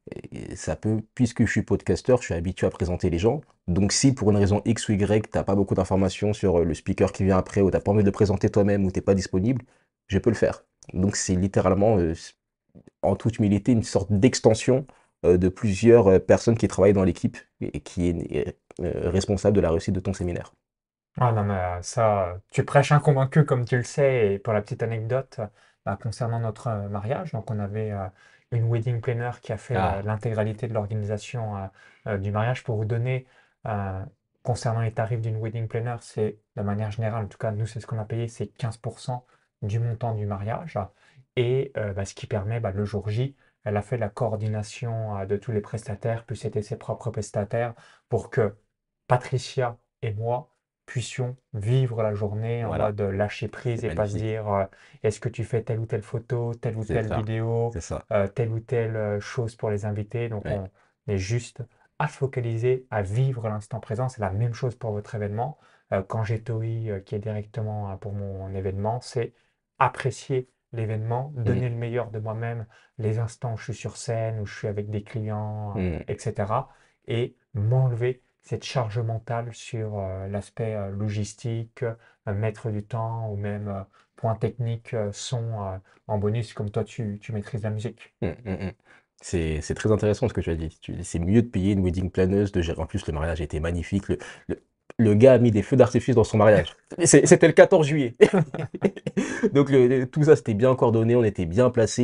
ça 0.56 0.76
peut, 0.76 1.02
puisque 1.14 1.46
je 1.46 1.52
suis 1.52 1.62
podcasteur, 1.62 2.20
je 2.20 2.26
suis 2.26 2.34
habitué 2.34 2.66
à 2.68 2.70
présenter 2.70 3.10
les 3.10 3.20
gens. 3.20 3.42
Donc 3.68 3.92
si 3.92 4.14
pour 4.14 4.32
une 4.32 4.38
raison 4.38 4.62
X 4.66 4.90
ou 4.90 4.94
Y, 4.94 5.32
tu 5.32 5.38
n'as 5.38 5.44
pas 5.44 5.56
beaucoup 5.56 5.76
d'informations 5.76 6.34
sur 6.34 6.64
le 6.64 6.74
speaker 6.74 7.12
qui 7.12 7.24
vient 7.24 7.38
après, 7.38 7.62
ou 7.62 7.70
tu 7.70 7.78
n'as 7.78 7.82
pas 7.82 7.92
envie 7.92 8.02
de 8.02 8.08
le 8.08 8.12
présenter 8.12 8.50
toi-même, 8.50 8.86
ou 8.86 8.92
tu 8.92 8.98
n'es 8.98 9.04
pas 9.04 9.14
disponible, 9.14 9.64
je 10.08 10.18
peux 10.18 10.30
le 10.32 10.36
faire. 10.36 10.64
Donc 10.94 11.16
c'est 11.16 11.36
littéralement, 11.36 11.98
euh, 11.98 12.14
en 13.02 13.16
toute 13.16 13.38
humilité, 13.38 13.72
une 13.72 13.84
sorte 13.84 14.12
d'extension 14.12 14.86
euh, 15.26 15.38
de 15.38 15.50
plusieurs 15.50 16.08
euh, 16.08 16.20
personnes 16.20 16.58
qui 16.58 16.68
travaillent 16.68 16.94
dans 16.94 17.04
l'équipe 17.04 17.38
et 17.60 17.80
qui 17.80 18.10
est 18.10 18.56
euh, 18.82 19.10
responsable 19.10 19.56
de 19.56 19.62
la 19.62 19.72
réussite 19.72 19.96
de 19.96 20.00
ton 20.00 20.14
séminaire. 20.14 20.54
Ah 21.20 21.32
non, 21.32 21.44
mais 21.44 21.82
ça, 21.82 22.38
tu 22.52 22.64
prêches 22.64 22.92
un 22.92 23.00
convaincu 23.00 23.44
comme 23.44 23.66
tu 23.66 23.78
le 23.78 23.84
sais. 23.84 24.34
Et 24.34 24.40
pour 24.40 24.54
la 24.54 24.62
petite 24.62 24.84
anecdote, 24.84 25.40
bah, 25.84 25.98
concernant 26.00 26.40
notre 26.40 26.70
mariage, 26.90 27.32
donc 27.32 27.50
on 27.50 27.58
avait 27.58 27.92
une 28.52 28.72
wedding 28.72 29.02
planner 29.02 29.32
qui 29.42 29.52
a 29.52 29.58
fait 29.58 29.76
ah. 29.76 30.04
l'intégralité 30.04 30.68
de 30.68 30.76
l'organisation 30.76 31.72
du 32.20 32.32
mariage. 32.32 32.64
Pour 32.64 32.76
vous 32.76 32.86
donner, 32.86 33.26
concernant 34.44 34.82
les 34.82 34.92
tarifs 34.92 35.22
d'une 35.22 35.42
wedding 35.42 35.68
planner, 35.68 35.96
c'est 36.02 36.38
de 36.56 36.62
manière 36.62 36.92
générale, 36.92 37.26
en 37.26 37.28
tout 37.28 37.40
cas, 37.40 37.52
nous, 37.52 37.66
c'est 37.66 37.80
ce 37.80 37.88
qu'on 37.88 37.98
a 37.98 38.06
payé, 38.06 38.28
c'est 38.28 38.56
15% 38.56 39.24
du 39.64 39.80
montant 39.80 40.14
du 40.14 40.28
mariage. 40.28 40.78
Et 41.38 41.72
euh, 41.78 41.94
bah, 41.94 42.04
ce 42.04 42.16
qui 42.16 42.26
permet, 42.26 42.60
bah, 42.60 42.72
le 42.72 42.84
jour 42.84 43.08
J, 43.10 43.36
elle 43.64 43.78
a 43.78 43.84
fait 43.84 43.98
la 43.98 44.10
coordination 44.10 45.18
euh, 45.18 45.26
de 45.26 45.38
tous 45.38 45.52
les 45.52 45.62
prestataires, 45.62 46.26
puis 46.26 46.36
c'était 46.36 46.64
ses 46.64 46.78
propres 46.78 47.12
prestataires, 47.12 47.76
pour 48.10 48.32
que 48.32 48.56
Patricia 49.08 49.78
et 50.02 50.14
moi 50.14 50.52
puissions 50.88 51.38
vivre 51.54 52.02
la 52.02 52.14
journée 52.14 52.66
en 52.66 52.76
mode 52.76 53.02
lâcher 53.02 53.50
prise 53.50 53.86
et 53.86 53.94
pas 53.94 54.08
se 54.08 54.18
dire 54.18 54.48
euh, 54.52 54.66
est-ce 55.04 55.20
que 55.20 55.30
tu 55.30 55.44
fais 55.44 55.62
telle 55.62 55.80
ou 55.80 55.86
telle 55.86 56.02
photo, 56.02 56.54
telle 56.56 56.76
ou 56.76 56.84
telle 56.84 57.14
vidéo, 57.14 57.72
telle 58.34 58.50
ou 58.50 58.60
telle 58.60 59.20
chose 59.20 59.56
pour 59.56 59.70
les 59.70 59.86
invités. 59.86 60.30
Donc 60.30 60.46
on 60.46 60.70
est 61.08 61.18
juste 61.18 61.62
à 62.00 62.08
focaliser, 62.08 62.88
à 62.90 63.02
vivre 63.02 63.50
l'instant 63.50 63.80
présent. 63.82 64.08
C'est 64.08 64.22
la 64.22 64.32
même 64.32 64.54
chose 64.54 64.76
pour 64.76 64.92
votre 64.92 65.14
événement. 65.14 65.58
quand 66.08 66.24
j'ai 66.24 66.42
Toi 66.42 67.02
qui 67.06 67.16
est 67.16 67.20
directement 67.20 67.96
pour 67.98 68.14
mon 68.14 68.54
événement, 68.56 69.02
c'est 69.02 69.34
apprécier 69.80 70.50
l'événement, 70.74 71.34
mmh. 71.36 71.44
donner 71.44 71.70
le 71.70 71.76
meilleur 71.76 72.12
de 72.12 72.20
moi-même, 72.20 72.66
les 72.98 73.20
instants 73.20 73.54
où 73.54 73.58
je 73.58 73.66
suis 73.66 73.74
sur 73.74 73.98
scène, 73.98 74.40
où 74.40 74.46
je 74.46 74.56
suis 74.56 74.68
avec 74.68 74.90
des 74.90 75.04
clients, 75.04 75.74
euh, 75.78 76.00
mmh. 76.00 76.04
etc. 76.08 76.54
Et 77.08 77.36
m'enlever 77.54 78.22
cette 78.42 78.64
charge 78.64 79.00
mentale 79.00 79.54
sur 79.54 80.00
euh, 80.00 80.28
l'aspect 80.28 80.76
euh, 80.76 80.90
logistique, 80.90 81.84
mettre 82.26 82.70
du 82.72 82.84
temps 82.84 83.30
ou 83.32 83.38
même 83.38 83.86
point 84.18 84.36
technique, 84.36 84.94
son 85.14 85.80
en 86.08 86.18
bonus, 86.18 86.54
comme 86.54 86.70
toi 86.70 86.84
tu, 86.84 87.20
tu 87.22 87.32
maîtrises 87.32 87.64
la 87.64 87.70
musique. 87.70 88.14
Mmh, 88.22 88.72
c'est 89.22 89.74
très 89.76 89.92
intéressant 89.92 90.28
ce 90.28 90.34
que 90.34 90.42
tu 90.42 90.50
as 90.50 90.56
dit. 90.56 90.78
C'est 91.04 91.20
mieux 91.20 91.42
de 91.42 91.48
payer 91.48 91.72
une 91.72 91.84
wedding 91.86 92.12
planeuse, 92.12 92.52
de 92.52 92.62
gérer. 92.62 92.82
En 92.82 92.86
plus, 92.86 93.08
le 93.08 93.14
mariage 93.14 93.40
était 93.40 93.62
magnifique. 93.62 94.10
Le, 94.10 94.18
le 94.48 94.62
gars 95.00 95.34
a 95.34 95.38
mis 95.38 95.52
des 95.52 95.62
feux 95.62 95.76
d'artifice 95.76 96.16
dans 96.16 96.24
son 96.24 96.38
mariage. 96.38 96.76
C'était 97.04 97.48
le 97.48 97.54
14 97.54 97.86
juillet. 97.86 98.16
Donc 99.54 99.72
tout 100.12 100.24
ça, 100.24 100.36
c'était 100.36 100.54
bien 100.54 100.76
coordonné, 100.76 101.16
on 101.16 101.24
était 101.24 101.46
bien 101.46 101.70
placé. 101.70 102.04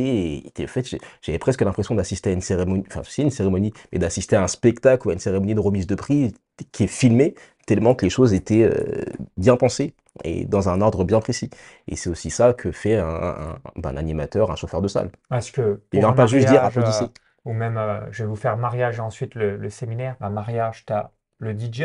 Et, 0.56 0.64
en 0.64 0.66
fait, 0.66 0.96
j'avais 1.22 1.38
presque 1.38 1.62
l'impression 1.62 1.94
d'assister 1.94 2.30
à 2.30 2.32
une 2.32 2.40
cérémonie, 2.40 2.84
enfin 2.88 3.02
c'est 3.04 3.22
une 3.22 3.30
cérémonie, 3.30 3.72
mais 3.92 3.98
d'assister 3.98 4.36
à 4.36 4.42
un 4.42 4.48
spectacle 4.48 5.06
ou 5.06 5.10
à 5.10 5.12
une 5.14 5.18
cérémoanie 5.18 5.54
de 5.54 5.60
remise 5.60 5.86
de 5.86 5.94
prix 5.94 6.34
qui 6.72 6.84
est 6.84 6.88
filmée, 6.88 7.34
tellement 7.66 7.94
que 7.94 8.04
les 8.04 8.10
choses 8.10 8.34
étaient 8.34 8.62
euh, 8.62 9.02
bien 9.36 9.56
pensées 9.56 9.94
et 10.22 10.44
dans 10.44 10.68
un 10.68 10.80
ordre 10.80 11.04
bien 11.04 11.20
précis. 11.20 11.50
Et 11.88 11.96
c'est 11.96 12.10
aussi 12.10 12.30
ça 12.30 12.52
que 12.52 12.70
fait 12.70 12.96
un, 12.96 13.58
ben, 13.76 13.96
animateur, 13.96 14.50
un 14.50 14.56
chauffeur 14.56 14.80
de 14.80 14.88
salle. 14.88 15.10
Parce 15.28 15.50
que 15.50 15.80
il 15.92 16.00
ne 16.00 16.12
pas 16.12 16.26
juste 16.26 16.48
dire 16.48 16.62
applaudissez. 16.62 17.04
Euh, 17.04 17.08
ou 17.44 17.52
même, 17.52 17.76
euh, 17.76 18.00
je 18.10 18.22
vais 18.22 18.28
vous 18.28 18.36
faire 18.36 18.56
mariage 18.56 18.98
et 18.98 19.00
ensuite 19.00 19.34
le, 19.34 19.68
séminaire. 19.68 20.16
Un 20.20 20.30
mariage, 20.30 20.84
tu 20.86 20.92
as 20.92 21.10
le 21.44 21.52
DJ, 21.58 21.84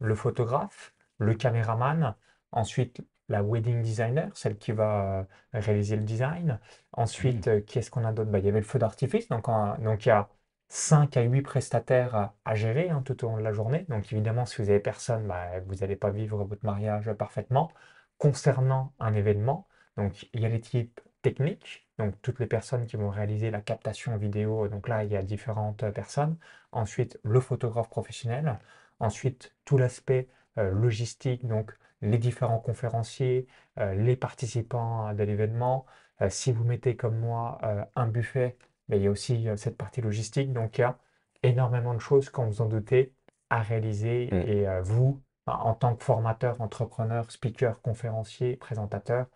le 0.00 0.14
photographe, 0.14 0.94
le 1.18 1.34
caméraman, 1.34 2.14
ensuite 2.52 3.02
la 3.28 3.42
wedding 3.42 3.82
designer, 3.82 4.30
celle 4.36 4.58
qui 4.58 4.72
va 4.72 5.20
euh, 5.20 5.60
réaliser 5.60 5.96
le 5.96 6.02
design. 6.02 6.58
Ensuite, 6.92 7.48
euh, 7.48 7.60
qui 7.60 7.78
est-ce 7.78 7.90
qu'on 7.90 8.04
a 8.04 8.12
d'autre? 8.12 8.30
Bah, 8.30 8.38
Il 8.38 8.44
y 8.44 8.48
avait 8.48 8.60
le 8.60 8.66
feu 8.66 8.78
d'artifice, 8.78 9.28
donc, 9.28 9.46
donc 9.80 10.06
il 10.06 10.08
y 10.08 10.12
a 10.12 10.28
5 10.68 11.16
à 11.16 11.22
8 11.22 11.42
prestataires 11.42 12.32
à, 12.44 12.54
gérer 12.54 12.90
hein, 12.90 13.02
tout 13.04 13.24
au 13.24 13.28
long 13.28 13.36
de 13.38 13.42
la 13.42 13.52
journée. 13.52 13.86
Donc 13.88 14.12
évidemment, 14.12 14.44
si 14.46 14.60
vous 14.62 14.70
avez 14.70 14.80
personne, 14.80 15.26
bah, 15.26 15.60
vous 15.66 15.76
n'allez 15.76 15.96
pas 15.96 16.10
vivre 16.10 16.44
votre 16.44 16.64
mariage 16.64 17.12
parfaitement. 17.14 17.70
Concernant 18.18 18.92
un 19.00 19.14
événement, 19.14 19.66
donc 19.96 20.28
il 20.32 20.40
y 20.40 20.46
a 20.46 20.48
les 20.48 20.60
types 20.60 21.00
techniques, 21.22 21.86
donc 21.98 22.14
toutes 22.22 22.38
les 22.40 22.46
personnes 22.46 22.86
qui 22.86 22.96
vont 22.96 23.10
réaliser 23.10 23.50
la 23.50 23.60
captation 23.60 24.16
vidéo, 24.16 24.68
donc 24.68 24.88
là 24.88 25.04
il 25.04 25.10
y 25.12 25.16
a 25.16 25.22
différentes 25.22 25.90
personnes. 25.92 26.36
Ensuite, 26.72 27.18
le 27.22 27.40
photographe 27.40 27.88
professionnel. 27.88 28.58
Ensuite, 29.00 29.54
tout 29.64 29.76
l'aspect 29.78 30.28
euh, 30.58 30.70
logistique, 30.70 31.46
donc 31.46 31.72
les 32.00 32.18
différents 32.18 32.60
conférenciers, 32.60 33.48
euh, 33.78 33.94
les 33.94 34.14
participants 34.14 35.12
de 35.12 35.22
l'événement. 35.24 35.84
Euh, 36.22 36.28
si 36.30 36.52
vous 36.52 36.62
mettez 36.62 36.94
comme 36.94 37.18
moi 37.18 37.58
un 37.96 38.06
buffet, 38.06 38.56
mais 38.88 38.98
il 38.98 39.02
y 39.02 39.06
a 39.08 39.10
aussi 39.10 39.48
cette 39.56 39.76
partie 39.76 40.00
logistique. 40.00 40.52
Donc 40.52 40.78
il 40.78 40.82
y 40.82 40.84
a 40.84 40.98
énormément 41.42 41.92
de 41.94 41.98
choses, 41.98 42.30
quand 42.30 42.44
vous 42.46 42.60
en 42.62 42.66
doutez, 42.66 43.12
à 43.50 43.62
réaliser. 43.62 44.28
Mm. 44.30 44.36
Et 44.48 44.80
vous, 44.82 45.20
en 45.46 45.74
tant 45.74 45.96
que 45.96 46.04
formateur, 46.04 46.60
entrepreneur, 46.60 47.30
speaker, 47.30 47.80
conférencier, 47.80 48.56
présentateur, 48.56 49.26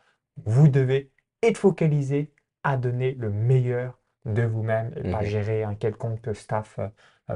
vous 0.45 0.69
devez 0.69 1.11
être 1.43 1.59
focalisé 1.59 2.33
à 2.63 2.77
donner 2.77 3.13
le 3.13 3.31
meilleur 3.31 3.99
de 4.25 4.43
vous-même 4.43 4.93
et 4.97 5.11
pas 5.11 5.23
mm-hmm. 5.23 5.25
gérer 5.25 5.65
un 5.65 5.75
quelconque 5.75 6.35
staff, 6.35 6.79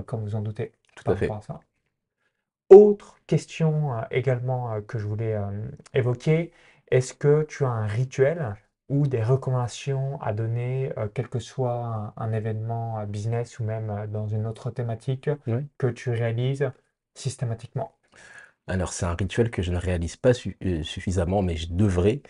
comme 0.06 0.22
vous 0.22 0.36
en 0.36 0.40
doutez. 0.40 0.72
Tout 0.94 1.10
à 1.10 1.16
fait. 1.16 1.28
ça. 1.40 1.60
Autre 2.72 3.18
question 3.26 3.92
euh, 3.92 4.00
également 4.10 4.72
euh, 4.72 4.80
que 4.80 4.98
je 4.98 5.06
voulais 5.06 5.34
euh, 5.34 5.50
évoquer, 5.92 6.52
est-ce 6.90 7.12
que 7.12 7.42
tu 7.42 7.66
as 7.66 7.68
un 7.68 7.86
rituel 7.86 8.54
ou 8.88 9.06
des 9.06 9.22
recommandations 9.22 10.18
à 10.22 10.32
donner, 10.32 10.90
quel 11.14 11.28
que 11.28 11.38
soit 11.38 12.12
un, 12.16 12.32
événement 12.32 13.06
business 13.06 13.58
ou 13.58 13.64
même 13.64 14.06
dans 14.10 14.26
une 14.26 14.46
autre 14.46 14.70
thématique 14.70 15.30
que 15.78 15.86
tu 15.86 16.10
réalises 16.10 16.70
systématiquement? 17.14 17.94
Alors, 18.66 18.92
c'est 18.92 19.06
un 19.06 19.14
rituel 19.14 19.50
que 19.50 19.62
je 19.62 19.72
ne 19.72 19.78
réalise 19.78 20.16
pas 20.16 20.34
suffisamment, 20.34 21.40
mais 21.40 21.56
je 21.56 21.72
devrais. 21.72 22.20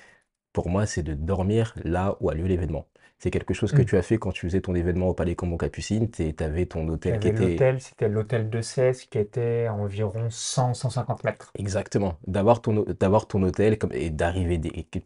Pour 0.52 0.68
moi, 0.68 0.87
c'est 0.87 1.02
de 1.02 1.14
dormir 1.14 1.75
là 1.82 2.16
où 2.20 2.30
a 2.30 2.34
lieu 2.34 2.46
l'événement. 2.46 2.87
C'est 3.23 3.31
quelque 3.31 3.55
chose 3.55 3.71
que 3.71 3.83
Mmh. 3.83 3.85
tu 3.85 3.97
as 3.97 4.02
fait 4.02 4.19
quand 4.19 4.33
tu 4.33 4.47
faisais 4.47 4.61
ton 4.61 4.75
événement 4.75 5.07
au 5.07 5.14
Palais 5.14 5.37
Combo 5.37 5.57
Capucine. 5.57 6.11
Tu 6.11 6.35
avais 6.41 6.67
ton 6.67 6.88
hôtel 6.88 7.21
qui 7.21 7.29
était 7.29 7.50
l'hôtel, 7.50 7.81
c'était 7.81 8.09
l'hôtel 8.09 8.50
de 8.50 8.61
Cèze 8.61 9.05
qui 9.05 9.17
était 9.17 9.67
à 9.67 9.75
environ 9.75 10.26
100-150 10.29 11.25
mètres. 11.25 11.52
exactement, 11.57 12.17
d'avoir 12.26 12.61
ton, 12.61 12.79
hôtel 12.79 13.79
comme, 13.79 13.93
et 13.93 14.11
d'arriver 14.11 14.61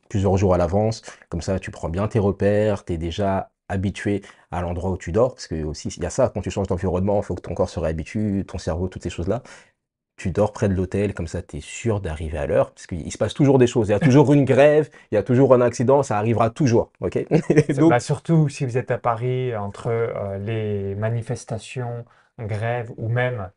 plusieurs 0.08 0.38
jours 0.38 0.54
à 0.54 0.56
l'avance. 0.56 1.02
Comme 1.28 1.42
ça, 1.42 1.58
tu 1.58 1.70
prends 1.70 1.90
bien 1.90 2.08
tes 2.08 2.18
repères, 2.18 2.86
tu 2.86 2.94
es 2.94 2.96
déjà 2.96 3.50
habitué 3.68 4.22
à 4.50 4.62
l'endroit 4.62 4.92
où 4.92 4.96
tu 4.96 5.12
dors. 5.12 5.34
Parce 5.34 5.46
que 5.46 5.62
aussi, 5.64 5.88
il 5.88 6.02
y 6.02 6.06
a 6.06 6.10
ça, 6.10 6.30
quand 6.32 6.40
tu 6.40 6.50
changes 6.50 6.68
d'environnement, 6.68 7.20
il 7.20 7.22
faut 7.22 7.34
que 7.34 7.42
ton 7.42 7.52
corps 7.52 7.68
se 7.68 7.78
réhabitue, 7.78 8.46
ton 8.48 8.56
cerveau, 8.56 8.88
toutes 8.88 9.02
ces 9.02 9.10
choses-là. 9.10 9.42
Tu 10.16 10.30
dors 10.30 10.52
près 10.52 10.68
de 10.68 10.74
l'hôtel, 10.74 11.12
comme 11.12 11.26
ça, 11.26 11.42
tu 11.42 11.58
es 11.58 11.60
sûr 11.60 12.00
d'arriver 12.00 12.38
à 12.38 12.46
l'heure, 12.46 12.70
parce 12.70 12.86
qu'il 12.86 13.12
se 13.12 13.18
passe 13.18 13.34
toujours 13.34 13.58
des 13.58 13.66
choses. 13.66 13.88
Il 13.88 13.92
y 13.92 13.94
a 13.94 14.00
toujours 14.00 14.32
une 14.32 14.44
grève, 14.44 14.88
il 15.12 15.14
y 15.14 15.18
a 15.18 15.22
toujours 15.22 15.52
un 15.52 15.60
accident, 15.60 16.02
ça 16.02 16.18
arrivera 16.18 16.48
toujours, 16.48 16.90
ok? 17.00 17.26
Donc, 17.76 17.90
Bah, 17.90 18.00
surtout 18.00 18.48
si 18.48 18.64
vous 18.64 18.78
êtes 18.78 18.90
à 18.90 18.98
Paris, 18.98 19.54
entre 19.54 19.88
euh, 19.88 20.38
les 20.38 20.94
manifestations, 20.94 22.04
grèves 22.38 22.92
ou 22.96 23.08
même 23.08 23.50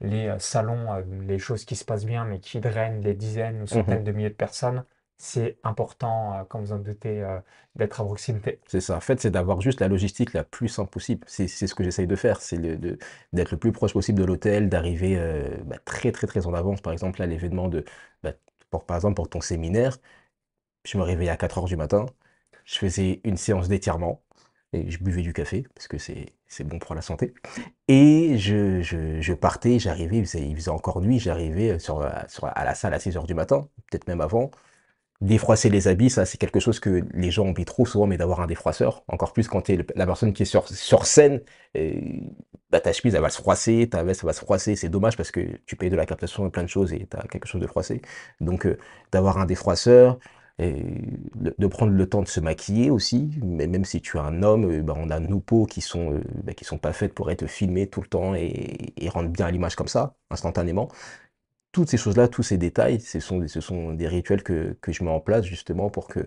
les 0.00 0.28
euh, 0.28 0.38
salons, 0.38 0.92
euh, 0.92 1.02
les 1.26 1.38
choses 1.38 1.64
qui 1.64 1.76
se 1.76 1.84
passent 1.84 2.06
bien 2.06 2.24
mais 2.24 2.40
qui 2.40 2.60
drainent 2.60 3.00
des 3.00 3.14
dizaines 3.14 3.56
ou 3.56 3.60
mhm. 3.60 3.66
centaines 3.66 4.04
de 4.04 4.12
milliers 4.12 4.30
de 4.30 4.34
personnes, 4.34 4.84
c'est 5.16 5.58
important, 5.64 6.34
euh, 6.40 6.44
comme 6.44 6.62
vous 6.64 6.72
en 6.72 6.78
doutez, 6.78 7.22
euh, 7.22 7.38
d'être 7.76 8.00
à 8.00 8.04
proximité. 8.04 8.60
C'est 8.68 8.80
ça. 8.80 8.96
En 8.96 9.00
fait, 9.00 9.20
c'est 9.20 9.30
d'avoir 9.30 9.60
juste 9.60 9.80
la 9.80 9.88
logistique 9.88 10.32
la 10.32 10.44
plus 10.44 10.68
simple 10.68 10.90
possible. 10.90 11.24
C'est 11.28 11.48
ce 11.48 11.74
que 11.74 11.84
j'essaye 11.84 12.06
de 12.06 12.16
faire. 12.16 12.40
C'est 12.40 12.58
d'être 12.58 13.50
le 13.52 13.56
plus 13.58 13.72
proche 13.72 13.92
possible 13.92 14.18
de 14.20 14.24
l'hôtel, 14.24 14.68
d'arriver 14.68 15.16
euh, 15.18 15.56
bah, 15.64 15.76
très, 15.84 16.12
très, 16.12 16.26
très 16.26 16.46
en 16.46 16.54
avance. 16.54 16.80
Par 16.80 16.92
exemple, 16.92 17.20
là, 17.20 17.26
l'événement 17.26 17.68
de, 17.68 17.84
bah, 18.22 18.32
pour, 18.70 18.84
par 18.84 18.96
exemple, 18.96 19.14
pour 19.14 19.28
ton 19.28 19.40
séminaire, 19.40 19.98
je 20.84 20.98
me 20.98 21.02
réveillais 21.02 21.30
à 21.30 21.36
4 21.36 21.58
heures 21.58 21.64
du 21.66 21.76
matin. 21.76 22.06
Je 22.64 22.78
faisais 22.78 23.20
une 23.24 23.36
séance 23.36 23.68
d'étirement 23.68 24.22
et 24.72 24.90
je 24.90 24.98
buvais 25.02 25.22
du 25.22 25.32
café 25.32 25.66
parce 25.74 25.88
que 25.88 25.98
c'est 25.98 26.64
bon 26.64 26.78
pour 26.78 26.94
la 26.94 27.02
santé. 27.02 27.34
Et 27.88 28.38
je, 28.38 28.82
je, 28.82 29.20
je 29.20 29.34
partais, 29.34 29.78
j'arrivais, 29.78 30.18
il 30.18 30.26
faisait, 30.26 30.70
encore 30.70 31.00
nuit, 31.02 31.18
j'arrivais 31.20 31.78
sur, 31.78 32.00
la- 32.00 32.28
sur, 32.28 32.46
à 32.46 32.64
la 32.64 32.74
salle 32.74 32.94
à 32.94 33.00
6 33.00 33.16
heures 33.16 33.26
du 33.26 33.34
matin, 33.34 33.68
peut-être 33.90 34.08
même 34.08 34.20
avant. 34.20 34.50
Défroisser 35.24 35.70
les 35.70 35.88
habits, 35.88 36.10
ça 36.10 36.26
c'est 36.26 36.36
quelque 36.36 36.60
chose 36.60 36.80
que 36.80 37.02
les 37.14 37.30
gens 37.30 37.48
oublient 37.48 37.64
trop 37.64 37.86
souvent, 37.86 38.06
mais 38.06 38.18
d'avoir 38.18 38.40
un 38.40 38.46
défroisseur, 38.46 39.04
encore 39.08 39.32
plus 39.32 39.48
quand 39.48 39.62
tu 39.62 39.72
es 39.72 39.86
la 39.96 40.04
personne 40.04 40.34
qui 40.34 40.42
est 40.42 40.46
sur, 40.46 40.68
sur 40.68 41.06
scène, 41.06 41.40
et, 41.74 42.24
bah, 42.70 42.80
ta 42.80 42.92
chemise 42.92 43.14
va 43.16 43.30
se 43.30 43.38
froisser, 43.38 43.88
ta 43.88 44.02
veste 44.04 44.22
va 44.22 44.34
se 44.34 44.40
froisser, 44.40 44.76
c'est 44.76 44.90
dommage 44.90 45.16
parce 45.16 45.30
que 45.30 45.40
tu 45.64 45.76
payes 45.76 45.88
de 45.88 45.96
la 45.96 46.04
captation 46.04 46.46
et 46.46 46.50
plein 46.50 46.62
de 46.62 46.68
choses 46.68 46.92
et 46.92 47.06
tu 47.10 47.16
as 47.16 47.22
quelque 47.28 47.46
chose 47.46 47.62
de 47.62 47.66
froissé. 47.66 48.02
Donc 48.40 48.66
euh, 48.66 48.76
d'avoir 49.12 49.38
un 49.38 49.46
défroisseur, 49.46 50.18
et 50.58 50.84
de, 51.34 51.66
prendre 51.66 51.92
le 51.92 52.08
temps 52.08 52.22
de 52.22 52.28
se 52.28 52.38
maquiller 52.38 52.90
aussi, 52.90 53.30
mais 53.42 53.66
même 53.66 53.84
si 53.84 54.00
tu 54.00 54.18
es 54.18 54.20
un 54.20 54.42
homme, 54.44 54.70
euh, 54.70 54.82
bah, 54.82 54.94
on 54.96 55.10
a 55.10 55.18
nos 55.20 55.40
peaux 55.40 55.66
qui 55.66 55.80
sont, 55.80 56.12
euh, 56.12 56.20
bah, 56.44 56.54
qui 56.54 56.64
sont 56.64 56.78
pas 56.78 56.92
faites 56.92 57.14
pour 57.14 57.30
être 57.30 57.46
filmées 57.46 57.88
tout 57.88 58.00
le 58.00 58.06
temps 58.06 58.34
et, 58.36 58.92
et 58.96 59.08
rendre 59.08 59.30
bien 59.30 59.50
l'image 59.50 59.74
comme 59.74 59.88
ça, 59.88 60.16
instantanément 60.30 60.88
toutes 61.74 61.90
ces 61.90 61.96
choses-là, 61.98 62.28
tous 62.28 62.44
ces 62.44 62.56
détails, 62.56 63.00
ce 63.00 63.18
sont, 63.20 63.40
des- 63.92 64.08
rituels 64.08 64.42
que, 64.44 64.76
je 64.86 65.04
mets 65.04 65.10
en 65.10 65.20
place 65.20 65.44
justement 65.44 65.90
pour 65.90 66.06
que 66.06 66.20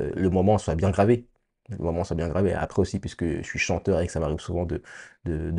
euh, 0.00 0.10
le 0.16 0.30
moment 0.30 0.58
soit 0.58 0.74
bien 0.74 0.90
gravé. 0.90 1.26
Le 1.68 1.76
moment 1.78 2.04
soit 2.04 2.16
bien 2.16 2.28
gravé. 2.28 2.54
Après 2.54 2.80
aussi, 2.80 2.98
puisque 2.98 3.24
je 3.24 3.42
suis 3.42 3.58
chanteur 3.58 4.00
et 4.00 4.06
que 4.06 4.12
ça 4.12 4.20
m'arrive 4.20 4.40
souvent 4.40 4.66
de, 4.66 4.82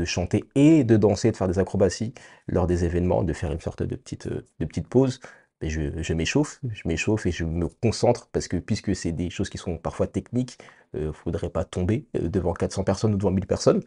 chanter 0.06 0.46
et 0.56 0.84
de 0.84 0.98
danser, 0.98 1.32
de 1.32 1.38
faire 1.38 1.48
des 1.48 1.60
acrobaties 1.60 2.14
lors 2.48 2.68
des 2.68 2.86
événements, 2.86 3.24
de 3.24 3.34
faire 3.34 3.52
une 3.52 3.60
sorte 3.62 3.84
de 3.84 3.96
petite, 3.96 4.28
euh, 4.28 4.82
pause. 4.90 5.20
Et 5.62 5.70
je, 5.70 6.14
m'échauffe, 6.14 6.60
je 6.70 6.82
m'échauffe 6.86 7.25
et 7.25 7.32
je 7.32 7.44
me 7.46 7.68
concentre 7.68 8.28
parce 8.32 8.48
que 8.48 8.58
puisque 8.58 8.96
c'est 8.96 9.14
des 9.14 9.30
choses 9.30 9.50
qui 9.50 9.58
sont 9.58 9.78
parfois 9.78 10.08
techniques, 10.08 10.58
il 10.94 11.08
ne 11.08 11.12
faudrait 11.12 11.50
pas 11.50 11.64
tomber 11.66 12.08
euh, 12.18 12.30
devant 12.30 12.54
400 12.54 12.84
personnes 12.84 13.14
ou 13.14 13.18
devant 13.18 13.32
1000 13.32 13.48
personnes. 13.48 13.82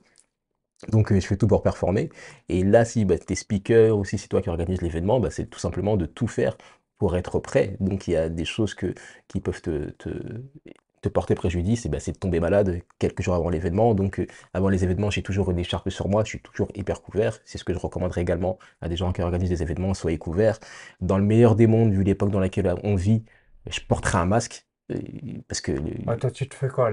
Donc, 0.88 1.12
euh, 1.12 1.20
je 1.20 1.26
fais 1.26 1.36
tout 1.36 1.48
pour 1.48 1.62
performer. 1.62 2.08
Et 2.48 2.62
là, 2.64 2.84
si 2.84 3.04
bah, 3.04 3.18
tu 3.18 3.32
es 3.32 3.36
speaker 3.36 3.96
ou 3.98 4.04
si 4.04 4.16
c'est 4.18 4.28
toi 4.28 4.40
qui 4.42 4.48
organise 4.48 4.80
l'événement, 4.82 5.18
bah, 5.20 5.30
c'est 5.30 5.46
tout 5.46 5.58
simplement 5.58 5.96
de 5.96 6.06
tout 6.06 6.28
faire 6.28 6.56
pour 6.98 7.16
être 7.16 7.38
prêt. 7.40 7.76
Donc, 7.80 8.06
il 8.08 8.12
y 8.12 8.16
a 8.16 8.28
des 8.28 8.44
choses 8.44 8.74
qui 8.74 9.40
peuvent 9.40 9.60
te, 9.62 9.90
te, 9.90 10.08
te 11.00 11.08
porter 11.08 11.34
préjudice, 11.34 11.86
et 11.86 11.88
bah, 11.88 12.00
c'est 12.00 12.12
de 12.12 12.18
tomber 12.18 12.40
malade 12.40 12.82
quelques 12.98 13.22
jours 13.22 13.34
avant 13.34 13.50
l'événement. 13.50 13.94
Donc, 13.94 14.20
euh, 14.20 14.26
avant 14.54 14.68
les 14.68 14.84
événements, 14.84 15.10
j'ai 15.10 15.22
toujours 15.22 15.50
une 15.50 15.58
écharpe 15.58 15.90
sur 15.90 16.08
moi, 16.08 16.24
je 16.24 16.30
suis 16.30 16.40
toujours 16.40 16.68
hyper 16.74 17.02
couvert. 17.02 17.38
C'est 17.44 17.58
ce 17.58 17.64
que 17.64 17.72
je 17.72 17.78
recommanderais 17.78 18.22
également 18.22 18.58
à 18.80 18.88
des 18.88 18.96
gens 18.96 19.12
qui 19.12 19.22
organisent 19.22 19.50
des 19.50 19.62
événements, 19.62 19.94
soyez 19.94 20.18
couverts. 20.18 20.58
Dans 21.00 21.18
le 21.18 21.24
meilleur 21.24 21.54
des 21.56 21.66
mondes, 21.66 21.92
vu 21.92 22.02
l'époque 22.04 22.30
dans 22.30 22.40
laquelle 22.40 22.72
on 22.84 22.94
vit, 22.96 23.24
je 23.70 23.80
porterai 23.80 24.18
un 24.18 24.26
masque. 24.26 24.66
euh, 24.92 24.96
Parce 25.48 25.60
que, 25.60 25.72
toi, 26.18 26.30
tu 26.30 26.48
te 26.48 26.54
fais 26.54 26.68
quoi? 26.68 26.90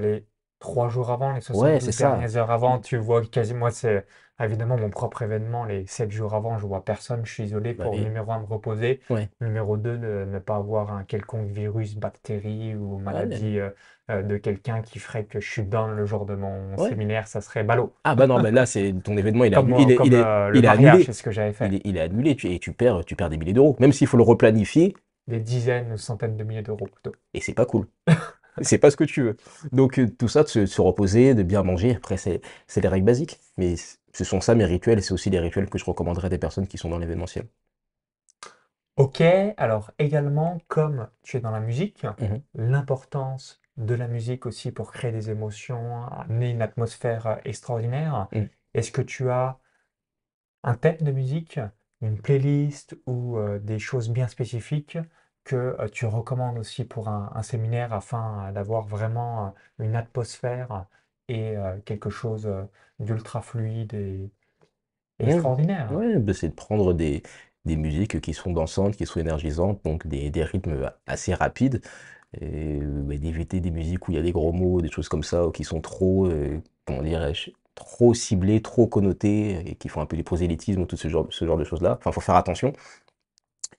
Trois 0.66 0.90
jours 0.90 1.12
avant, 1.12 1.32
les 1.34 1.42
ouais, 1.54 1.80
c'est 1.80 1.92
72 1.92 1.92
ça. 1.92 2.10
dernières 2.12 2.38
heures 2.38 2.52
avant, 2.52 2.80
tu 2.80 2.98
vois 2.98 3.24
quasiment, 3.26 3.60
moi, 3.60 3.72
c'est 3.72 4.06
évidemment 4.40 4.78
mon 4.78 4.90
propre 4.90 5.22
événement. 5.22 5.64
Les 5.66 5.86
sept 5.88 6.12
jours 6.12 6.34
avant, 6.34 6.58
je 6.58 6.66
vois 6.66 6.84
personne. 6.84 7.26
Je 7.26 7.32
suis 7.32 7.44
isolé 7.44 7.74
Bah 7.74 7.84
pour, 7.86 7.96
numéro 7.96 8.32
un, 8.32 8.40
me 8.40 8.46
reposer. 8.46 9.00
Ouais. 9.10 9.30
Numéro 9.42 9.78
2, 9.78 9.98
ne, 9.98 10.26
ne 10.26 10.40
pas 10.40 10.56
avoir 10.58 10.92
un 10.92 11.04
quelconque 11.04 11.48
virus, 11.50 11.96
bactérie 11.96 12.76
ou 12.76 12.98
maladie 12.98 13.60
euh, 13.60 13.70
euh, 14.10 14.22
de 14.24 14.38
quelqu'un 14.38 14.82
qui 14.82 15.00
ferait 15.00 15.26
que 15.26 15.40
je 15.40 15.50
suis 15.50 15.64
dans 15.64 15.88
le 15.88 16.06
jour 16.06 16.26
de 16.26 16.36
mon 16.36 16.78
séminaire. 16.78 17.28
Ça 17.28 17.42
serait 17.42 17.64
ballot. 17.64 17.94
Ah 18.04 18.16
bah 18.16 18.28
non, 18.28 18.42
bah 18.42 18.52
là, 18.52 18.66
c'est 18.66 18.94
ton 19.04 19.16
événement, 19.18 19.46
il 19.46 19.54
est, 19.54 19.56
Comme, 19.56 19.72
annu- 19.72 19.84
il 19.84 19.92
est, 19.92 19.98
il 20.04 20.14
euh, 20.16 20.52
il 20.54 20.66
est 20.66 20.68
annulé. 20.68 21.04
c'est 21.06 21.14
ce 21.14 21.24
que 21.24 21.32
j'avais 21.32 21.54
fait. 21.54 21.68
Il 21.68 21.76
est, 21.76 21.82
il 21.86 21.98
est 21.98 22.02
annulé 22.02 22.36
tu, 22.36 22.52
et 22.52 22.60
tu 22.60 22.74
perds, 22.74 23.06
tu 23.06 23.16
perds 23.16 23.30
des 23.30 23.38
milliers 23.38 23.54
d'euros. 23.54 23.76
Même 23.80 23.94
s'il 23.94 24.08
faut 24.08 24.18
le 24.18 24.24
replanifier, 24.24 24.96
Des 25.28 25.40
dizaines 25.40 25.94
ou 25.94 25.98
centaines 25.98 26.38
de 26.38 26.44
milliers 26.44 26.62
d'euros 26.62 26.86
plutôt. 26.88 27.14
et 27.34 27.42
c'est 27.42 27.54
pas 27.54 27.66
cool. 27.66 27.88
C'est 28.62 28.78
pas 28.78 28.92
ce 28.92 28.98
que 28.98 29.04
tu 29.04 29.22
veux. 29.24 29.38
Donc 29.72 30.00
euh, 30.00 30.08
tout 30.10 30.28
ça, 30.28 30.44
de 30.44 30.48
se, 30.48 30.60
de 30.60 30.66
se 30.66 30.82
reposer, 30.82 31.34
de 31.36 31.44
bien 31.44 31.64
manger, 31.64 31.96
après 31.96 32.18
c'est 32.18 32.42
c'est 32.68 32.82
les 32.82 32.88
règles 32.88 33.06
basiques. 33.06 33.40
Mais 33.58 33.76
ce 34.14 34.24
sont 34.24 34.42
ça 34.42 34.56
mes 34.56 34.66
rituels 34.66 35.00
et 35.00 35.02
c'est 35.02 35.14
aussi 35.14 35.30
les 35.30 35.40
rituels 35.40 35.70
que 35.70 35.78
je 35.78 35.86
recommanderais 35.86 36.28
à 36.28 36.30
des 36.30 36.38
personnes 36.38 36.68
qui 36.68 36.78
sont 36.78 36.90
dans 36.90 36.98
l'événementiel. 37.00 37.48
Ok, 38.98 39.22
alors 39.58 39.92
également, 40.00 40.60
comme 40.68 41.10
tu 41.24 41.38
es 41.38 41.40
dans 41.42 41.52
la 41.52 41.60
musique, 41.62 42.06
Mhm. 42.20 42.44
l'importance 42.56 43.62
de 43.78 43.94
la 43.96 44.08
musique 44.08 44.46
aussi 44.46 44.72
pour 44.72 44.92
créer 44.92 45.12
des 45.12 45.30
émotions, 45.30 46.06
amener 46.08 46.50
une 46.52 46.62
atmosphère 46.62 47.28
euh, 47.28 47.36
extraordinaire. 47.46 48.28
Mm. 48.32 48.50
Est-ce 48.74 48.92
que 48.92 49.02
tu 49.02 49.30
as 49.30 49.60
un 50.64 50.76
thème 50.76 50.98
de 51.00 51.12
musique, 51.14 51.62
une 52.02 52.22
playlist 52.22 52.98
ou 53.06 53.38
euh, 53.38 53.58
des 53.60 53.80
choses 53.80 54.10
bien 54.10 54.28
spécifiques 54.28 54.98
que 55.46 55.56
euh, 55.80 55.90
tu 55.90 56.06
recommandes 56.08 56.58
aussi 56.60 56.86
pour 56.86 57.10
un, 57.10 57.32
un 57.36 57.44
séminaire 57.44 57.94
afin 57.94 58.50
euh, 58.50 58.52
d'avoir 58.54 58.84
vraiment 58.88 59.48
euh, 59.48 59.86
une 59.86 59.96
atmosphère 59.98 60.88
et 61.30 61.56
quelque 61.86 62.10
chose 62.12 62.48
d'ultra 63.00 63.42
fluide 63.42 63.94
et 63.96 64.32
et 65.20 65.26
Ouais, 65.26 65.40
extraordinaire? 65.40 65.90
ouais, 65.90 66.20
bah, 66.20 66.34
c'est 66.34 66.50
de 66.50 66.54
prendre 66.54 66.94
des, 66.94 67.24
des 67.66 67.78
musiques 67.78 68.20
qui 68.22 68.34
sont 68.34 68.52
dansantes, 68.52 68.96
qui 68.98 69.06
sont 69.06 69.20
énergisantes, 69.20 69.82
donc 69.84 70.06
des, 70.08 70.30
des 70.30 70.44
rythmes 70.44 70.92
assez 71.08 71.34
rapides, 71.34 71.82
et 72.42 72.80
bah, 72.82 73.18
d'éviter 73.18 73.62
des 73.62 73.72
musiques 73.72 74.08
où 74.08 74.12
il 74.12 74.16
y 74.16 74.18
a 74.20 74.24
des 74.24 74.32
gros 74.34 74.54
mots, 74.54 74.82
des 74.82 74.92
choses 74.92 75.10
comme 75.10 75.24
ça, 75.24 75.48
ou 75.48 75.52
qui 75.52 75.64
sont 75.66 75.82
trop, 75.82 76.28
euh, 76.28 76.60
comment 76.86 77.04
dirais-je, 77.04 77.52
trop 77.76 78.14
ciblées, 78.16 78.62
trop 78.62 78.88
connotées, 78.88 79.70
et 79.72 79.76
qui 79.76 79.90
font 79.90 80.02
un 80.02 80.06
peu 80.08 80.18
du 80.18 80.24
prosélytisme 80.24 80.82
ou 80.82 80.86
tout 80.88 80.98
ce 80.98 81.10
genre, 81.10 81.28
ce 81.32 81.46
genre 81.46 81.58
de 81.58 81.64
choses-là. 81.66 81.98
Enfin, 82.00 82.12
faut 82.12 82.22
faire 82.22 82.36
attention. 82.36 82.74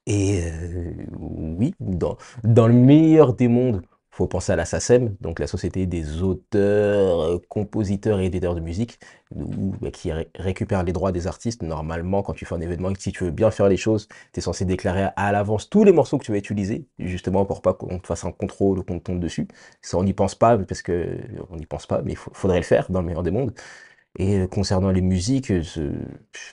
Et 0.06 0.40
euh, 0.44 0.92
oui, 1.18 1.74
dans, 1.80 2.16
dans 2.44 2.68
le 2.68 2.74
meilleur 2.74 3.34
des 3.34 3.48
mondes, 3.48 3.82
faut 4.10 4.26
penser 4.28 4.52
à 4.52 4.56
la 4.56 4.64
SACEM, 4.64 5.16
donc 5.20 5.40
la 5.40 5.46
Société 5.48 5.84
des 5.86 6.22
auteurs, 6.22 7.20
euh, 7.22 7.38
compositeurs 7.48 8.20
et 8.20 8.26
éditeurs 8.26 8.54
de 8.54 8.60
musique, 8.60 8.98
bah, 9.32 9.90
qui 9.90 10.12
ré- 10.12 10.28
récupère 10.36 10.84
les 10.84 10.92
droits 10.92 11.12
des 11.12 11.26
artistes. 11.26 11.62
Normalement, 11.62 12.22
quand 12.22 12.32
tu 12.32 12.46
fais 12.46 12.54
un 12.54 12.60
événement, 12.60 12.92
si 12.98 13.12
tu 13.12 13.24
veux 13.24 13.30
bien 13.32 13.50
faire 13.50 13.68
les 13.68 13.76
choses, 13.76 14.08
tu 14.32 14.38
es 14.38 14.40
censé 14.40 14.64
déclarer 14.64 15.08
à 15.16 15.32
l'avance 15.32 15.68
tous 15.68 15.84
les 15.84 15.92
morceaux 15.92 16.18
que 16.18 16.24
tu 16.24 16.32
vas 16.32 16.38
utiliser, 16.38 16.86
justement 16.98 17.44
pour 17.44 17.60
pas 17.60 17.74
qu'on 17.74 17.98
te 17.98 18.06
fasse 18.06 18.24
un 18.24 18.32
contrôle 18.32 18.78
ou 18.78 18.84
qu'on 18.84 18.98
te 18.98 19.04
tombe 19.04 19.20
dessus. 19.20 19.48
Ça, 19.82 19.98
on 19.98 20.04
n'y 20.04 20.14
pense 20.14 20.34
pas, 20.36 20.56
parce 20.56 20.82
que 20.82 21.18
on 21.50 21.56
n'y 21.56 21.66
pense 21.66 21.86
pas, 21.86 22.00
mais 22.02 22.12
il 22.12 22.16
faudrait 22.16 22.58
le 22.58 22.64
faire 22.64 22.86
dans 22.90 23.00
le 23.00 23.06
meilleur 23.06 23.22
des 23.24 23.30
mondes. 23.32 23.52
Et 24.18 24.38
euh, 24.40 24.46
concernant 24.46 24.90
les 24.90 25.00
musiques, 25.02 25.50
euh, 25.50 25.62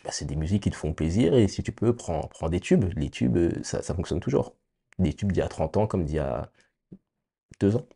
bah, 0.03 0.11
c'est 0.11 0.25
des 0.25 0.35
musiques 0.35 0.63
qui 0.63 0.69
te 0.71 0.75
font 0.75 0.93
plaisir 0.93 1.33
et 1.35 1.47
si 1.47 1.63
tu 1.63 1.71
peux, 1.71 1.95
prends, 1.95 2.21
prends 2.29 2.49
des 2.49 2.59
tubes. 2.59 2.85
Les 2.95 3.09
tubes, 3.09 3.37
euh, 3.37 3.51
ça, 3.63 3.81
ça 3.81 3.93
fonctionne 3.95 4.19
toujours. 4.19 4.55
Des 4.99 5.13
tubes 5.13 5.31
d'il 5.31 5.39
y 5.39 5.43
a 5.43 5.47
30 5.47 5.77
ans 5.77 5.87
comme 5.87 6.05
d'il 6.05 6.15
y 6.15 6.19
a 6.19 6.51
2 7.59 7.75
ans. 7.75 7.87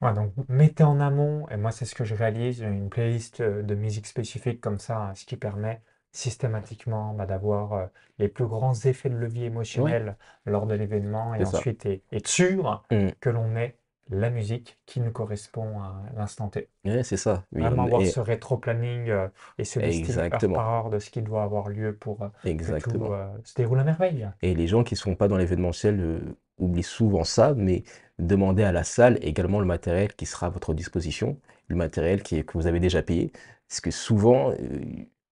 Ouais, 0.00 0.12
donc 0.14 0.32
mettez 0.48 0.82
en 0.82 0.98
amont, 1.00 1.48
et 1.48 1.56
moi 1.56 1.70
c'est 1.70 1.84
ce 1.84 1.94
que 1.94 2.04
je 2.04 2.14
réalise, 2.16 2.60
une 2.60 2.90
playlist 2.90 3.40
de 3.40 3.74
musique 3.76 4.06
spécifique 4.08 4.60
comme 4.60 4.78
ça, 4.80 5.12
ce 5.14 5.24
qui 5.24 5.36
permet 5.36 5.80
systématiquement 6.10 7.14
bah, 7.14 7.24
d'avoir 7.26 7.72
euh, 7.74 7.86
les 8.18 8.28
plus 8.28 8.46
grands 8.46 8.74
effets 8.74 9.08
de 9.10 9.14
levier 9.16 9.46
émotionnel 9.46 10.16
lors 10.44 10.66
de 10.66 10.74
l'événement 10.74 11.34
et 11.36 11.38
c'est 11.38 11.46
ça. 11.46 11.62
ensuite 11.62 11.86
être 11.86 12.26
sûr 12.28 12.84
Mm. 12.90 13.12
que 13.20 13.30
l'on 13.30 13.54
est 13.56 13.78
la 14.12 14.30
musique 14.30 14.78
qui 14.86 15.00
nous 15.00 15.10
correspond 15.10 15.80
à 15.80 16.02
l'instant 16.16 16.48
T. 16.48 16.68
Ouais, 16.84 17.02
c'est 17.02 17.16
ça. 17.16 17.44
Vraiment 17.52 17.84
avoir 17.84 18.06
ce 18.06 18.20
rétro-planning 18.20 19.08
euh, 19.08 19.28
et 19.58 19.64
ce 19.64 19.80
listing 19.80 20.16
heure 20.18 20.30
par 20.30 20.68
heure 20.68 20.90
de 20.90 20.98
ce 20.98 21.10
qui 21.10 21.22
doit 21.22 21.42
avoir 21.42 21.68
lieu 21.68 21.94
pour 21.94 22.22
euh, 22.22 22.28
que 22.44 22.80
tout 22.80 23.04
euh, 23.04 23.26
se 23.44 23.54
déroule 23.54 23.80
à 23.80 23.84
merveille. 23.84 24.28
Et 24.42 24.54
les 24.54 24.66
gens 24.66 24.84
qui 24.84 24.94
ne 24.94 24.98
sont 24.98 25.14
pas 25.14 25.28
dans 25.28 25.36
l'événementiel 25.36 26.20
oublient 26.58 26.82
souvent 26.82 27.24
ça, 27.24 27.54
mais 27.56 27.82
demandez 28.18 28.62
à 28.62 28.72
la 28.72 28.84
salle 28.84 29.18
également 29.22 29.60
le 29.60 29.66
matériel 29.66 30.14
qui 30.14 30.26
sera 30.26 30.46
à 30.46 30.50
votre 30.50 30.74
disposition, 30.74 31.38
le 31.68 31.76
matériel 31.76 32.22
qui 32.22 32.44
que 32.44 32.52
vous 32.58 32.66
avez 32.66 32.80
déjà 32.80 33.02
payé. 33.02 33.32
Parce 33.68 33.80
que 33.80 33.90
souvent, 33.90 34.52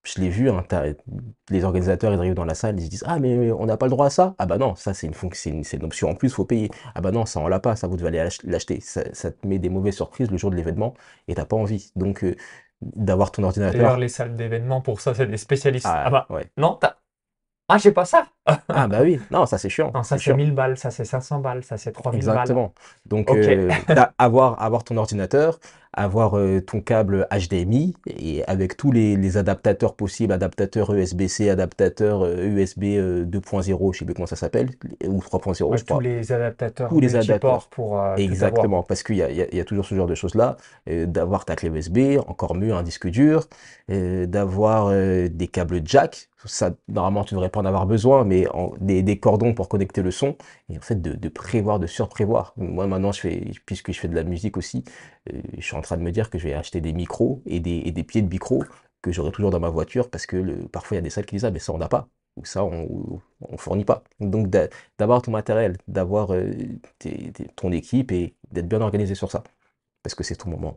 je 0.02 0.20
l'ai 0.20 0.30
vu, 0.30 0.50
hein, 0.50 0.64
les 1.50 1.64
organisateurs, 1.64 2.12
ils 2.12 2.18
arrivent 2.18 2.34
dans 2.34 2.44
la 2.44 2.54
salle, 2.54 2.78
ils 2.78 2.84
se 2.84 2.90
disent 2.90 3.04
Ah, 3.06 3.18
mais 3.18 3.52
on 3.52 3.66
n'a 3.66 3.76
pas 3.76 3.86
le 3.86 3.90
droit 3.90 4.06
à 4.06 4.10
ça 4.10 4.34
Ah, 4.38 4.46
bah 4.46 4.56
non, 4.56 4.74
ça 4.74 4.94
c'est 4.94 5.06
une, 5.06 5.14
fonction, 5.14 5.60
c'est 5.62 5.76
une 5.76 5.84
option 5.84 6.08
en 6.08 6.14
plus, 6.14 6.28
il 6.28 6.34
faut 6.34 6.44
payer. 6.44 6.70
Ah, 6.94 7.00
bah 7.00 7.10
non, 7.10 7.26
ça 7.26 7.40
on 7.40 7.48
l'a 7.48 7.60
pas, 7.60 7.76
ça 7.76 7.86
vous 7.86 7.96
devez 7.96 8.08
aller 8.08 8.28
l'acheter. 8.44 8.80
Ça, 8.80 9.02
te 9.02 9.46
met 9.46 9.58
des 9.58 9.68
mauvaises 9.68 9.96
surprises 9.96 10.30
le 10.30 10.38
jour 10.38 10.50
de 10.50 10.56
l'événement 10.56 10.94
et 11.28 11.34
t'as 11.34 11.44
pas 11.44 11.56
envie. 11.56 11.92
Donc, 11.96 12.24
euh, 12.24 12.34
d'avoir 12.80 13.30
ton 13.30 13.42
ordinateur. 13.42 13.78
D'ailleurs, 13.78 13.98
les 13.98 14.08
salles 14.08 14.36
d'événements, 14.36 14.80
pour 14.80 15.02
ça, 15.02 15.12
c'est 15.12 15.26
des 15.26 15.36
spécialistes. 15.36 15.86
Ah, 15.88 16.04
ah 16.06 16.10
bah, 16.10 16.26
ouais. 16.30 16.46
non, 16.56 16.78
t'as 16.80 16.96
ah, 17.72 17.78
j'ai 17.78 17.92
pas 17.92 18.04
ça. 18.04 18.26
ah, 18.68 18.88
bah 18.88 18.98
oui, 19.02 19.20
non, 19.30 19.46
ça 19.46 19.56
c'est 19.56 19.68
chiant. 19.68 19.92
Non, 19.94 20.02
ça 20.02 20.18
c'est 20.18 20.34
1000 20.34 20.52
balles, 20.52 20.76
ça 20.76 20.90
c'est 20.90 21.04
500 21.04 21.38
balles, 21.38 21.62
ça 21.62 21.76
c'est 21.76 21.92
3000 21.92 22.26
balles. 22.26 22.34
Exactement. 22.34 22.74
Donc, 23.06 23.30
euh, 23.30 23.70
avoir, 24.18 24.60
avoir 24.60 24.82
ton 24.82 24.96
ordinateur, 24.96 25.60
avoir 25.92 26.38
euh, 26.38 26.60
ton 26.60 26.80
câble 26.80 27.26
HDMI 27.32 27.94
et 28.06 28.44
avec 28.44 28.76
tous 28.76 28.92
les, 28.92 29.36
adaptateurs 29.36 29.94
possibles, 29.94 30.32
adaptateurs 30.32 30.94
USB-C, 30.94 31.50
adaptateurs 31.50 32.24
USB 32.26 32.82
2.0, 32.82 33.92
je 33.92 33.98
sais 33.98 34.04
plus 34.04 34.14
comment 34.14 34.26
ça 34.26 34.36
s'appelle, 34.36 34.70
ou 35.04 35.18
3.0, 35.18 35.54
je 35.56 35.84
crois. 35.84 35.96
Tous 35.96 36.00
les 36.00 36.32
adaptateurs 36.32 36.88
tous 36.88 37.00
les 37.00 37.16
adaptateurs 37.16 37.68
pour 37.68 38.00
euh, 38.00 38.16
Exactement, 38.16 38.82
parce 38.82 39.02
qu'il 39.02 39.16
y, 39.16 39.56
y 39.56 39.60
a, 39.60 39.64
toujours 39.64 39.84
ce 39.84 39.94
genre 39.94 40.06
de 40.06 40.14
choses-là, 40.14 40.56
d'avoir 40.86 41.44
ta 41.44 41.56
clé 41.56 41.68
USB, 41.68 42.18
encore 42.26 42.54
mieux 42.54 42.72
un 42.72 42.82
disque 42.82 43.08
dur, 43.08 43.48
d'avoir 43.88 44.90
des 44.90 45.48
câbles 45.48 45.80
jack, 45.84 46.30
ça, 46.46 46.70
normalement, 46.88 47.24
tu 47.24 47.34
devrais 47.34 47.50
pas 47.50 47.60
en 47.60 47.64
avoir 47.64 47.86
besoin, 47.86 48.24
mais 48.24 48.46
des, 48.80 49.18
cordons 49.18 49.52
pour 49.52 49.68
connecter 49.68 50.02
le 50.02 50.10
son, 50.10 50.36
et 50.70 50.78
en 50.78 50.80
fait, 50.80 51.00
de, 51.00 51.28
prévoir, 51.28 51.78
de 51.78 51.86
surprévoir. 51.86 52.54
Moi, 52.56 52.86
maintenant, 52.86 53.12
je 53.12 53.20
fais, 53.20 53.50
puisque 53.66 53.92
je 53.92 54.00
fais 54.00 54.08
de 54.08 54.14
la 54.14 54.24
musique 54.24 54.56
aussi, 54.56 54.84
euh, 55.32 55.40
je 55.58 55.62
suis 55.64 55.76
en 55.76 55.79
train 55.82 55.96
de 55.96 56.02
me 56.02 56.12
dire 56.12 56.30
que 56.30 56.38
je 56.38 56.44
vais 56.44 56.54
acheter 56.54 56.80
des 56.80 56.92
micros 56.92 57.42
et 57.46 57.60
des, 57.60 58.04
pieds 58.04 58.22
de 58.22 58.28
micro 58.28 58.64
que 59.02 59.12
j'aurai 59.12 59.32
toujours 59.32 59.50
dans 59.50 59.60
ma 59.60 59.70
voiture, 59.70 60.10
parce 60.10 60.26
que 60.26 60.36
le, 60.36 60.68
parfois, 60.68 60.96
il 60.96 60.98
y 60.98 61.00
a 61.00 61.02
des 61.02 61.10
salles 61.10 61.26
qui 61.26 61.36
disent, 61.36 61.44
ah, 61.44 61.50
mais 61.50 61.58
ça, 61.58 61.72
on 61.72 61.78
n'a 61.78 61.88
pas, 61.88 62.08
ou 62.36 62.44
ça, 62.44 62.64
on, 62.64 63.20
fournit 63.56 63.84
pas. 63.84 64.02
Donc, 64.20 64.48
d'avoir 64.98 65.22
ton 65.22 65.30
matériel, 65.30 65.76
d'avoir 65.88 66.32
euh, 66.32 66.52
ton 67.56 67.72
équipe 67.72 68.12
et 68.12 68.34
d'être 68.52 68.68
bien 68.68 68.80
organisé 68.80 69.14
sur 69.14 69.30
ça, 69.30 69.42
parce 70.02 70.14
que 70.14 70.24
c'est 70.24 70.36
ton 70.36 70.50
moment. 70.50 70.76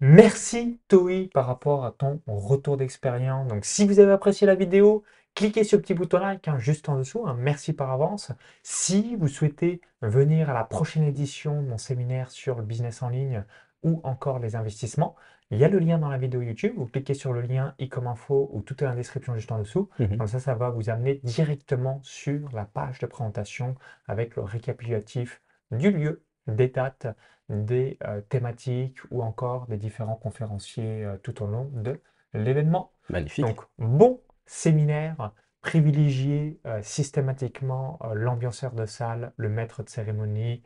Merci 0.00 0.78
Toi 0.88 1.28
par 1.32 1.46
rapport 1.46 1.84
à 1.84 1.92
ton 1.92 2.20
retour 2.26 2.76
d'expérience. 2.76 3.48
Donc 3.48 3.64
si 3.64 3.86
vous 3.86 3.98
avez 3.98 4.12
apprécié 4.12 4.46
la 4.46 4.54
vidéo, 4.54 5.04
cliquez 5.36 5.62
sur 5.62 5.76
le 5.76 5.82
petit 5.82 5.94
bouton 5.94 6.18
like 6.18 6.48
hein, 6.48 6.58
juste 6.58 6.88
en 6.88 6.96
dessous. 6.96 7.24
Hein. 7.28 7.36
merci 7.38 7.72
par 7.72 7.92
avance. 7.92 8.32
Si 8.64 9.14
vous 9.14 9.28
souhaitez 9.28 9.80
venir 10.02 10.50
à 10.50 10.54
la 10.54 10.64
prochaine 10.64 11.04
édition 11.04 11.62
de 11.62 11.68
mon 11.68 11.78
séminaire 11.78 12.30
sur 12.32 12.56
le 12.56 12.64
business 12.64 13.02
en 13.02 13.10
ligne 13.10 13.44
ou 13.84 14.00
encore 14.02 14.40
les 14.40 14.56
investissements, 14.56 15.14
il 15.50 15.58
y 15.58 15.64
a 15.64 15.68
le 15.68 15.78
lien 15.78 15.98
dans 15.98 16.08
la 16.08 16.18
vidéo 16.18 16.40
YouTube. 16.40 16.72
Vous 16.76 16.86
cliquez 16.86 17.14
sur 17.14 17.32
le 17.32 17.42
lien 17.42 17.74
i 17.78 17.88
comme 17.88 18.08
info 18.08 18.50
ou 18.52 18.62
tout 18.62 18.74
est 18.74 18.86
dans 18.86 18.90
la 18.90 18.96
description 18.96 19.36
juste 19.36 19.52
en 19.52 19.58
dessous. 19.58 19.88
Mmh 20.00 20.16
Comme 20.16 20.26
ça, 20.26 20.40
ça 20.40 20.54
va 20.54 20.70
vous 20.70 20.90
amener 20.90 21.20
directement 21.22 22.00
sur 22.02 22.50
la 22.52 22.64
page 22.64 22.98
de 22.98 23.06
présentation 23.06 23.76
avec 24.08 24.34
le 24.34 24.42
récapitulatif 24.42 25.42
du 25.70 25.92
lieu, 25.92 26.24
des 26.48 26.68
dates, 26.68 27.06
des 27.48 27.98
euh, 28.04 28.22
thématiques 28.22 28.98
ou 29.10 29.22
encore 29.22 29.66
des 29.66 29.76
différents 29.76 30.16
conférenciers 30.16 31.04
euh, 31.04 31.16
tout 31.22 31.42
au 31.44 31.46
long 31.46 31.70
de 31.74 32.00
l'événement. 32.34 32.90
Magnifique. 33.08 33.44
Donc, 33.44 33.60
bon 33.78 34.20
séminaire, 34.46 35.32
privilégier 35.60 36.60
euh, 36.66 36.80
systématiquement 36.82 37.98
l'ambianceur 38.14 38.72
de 38.72 38.86
salle, 38.86 39.32
le 39.36 39.48
maître 39.48 39.82
de 39.82 39.88
cérémonie, 39.88 40.62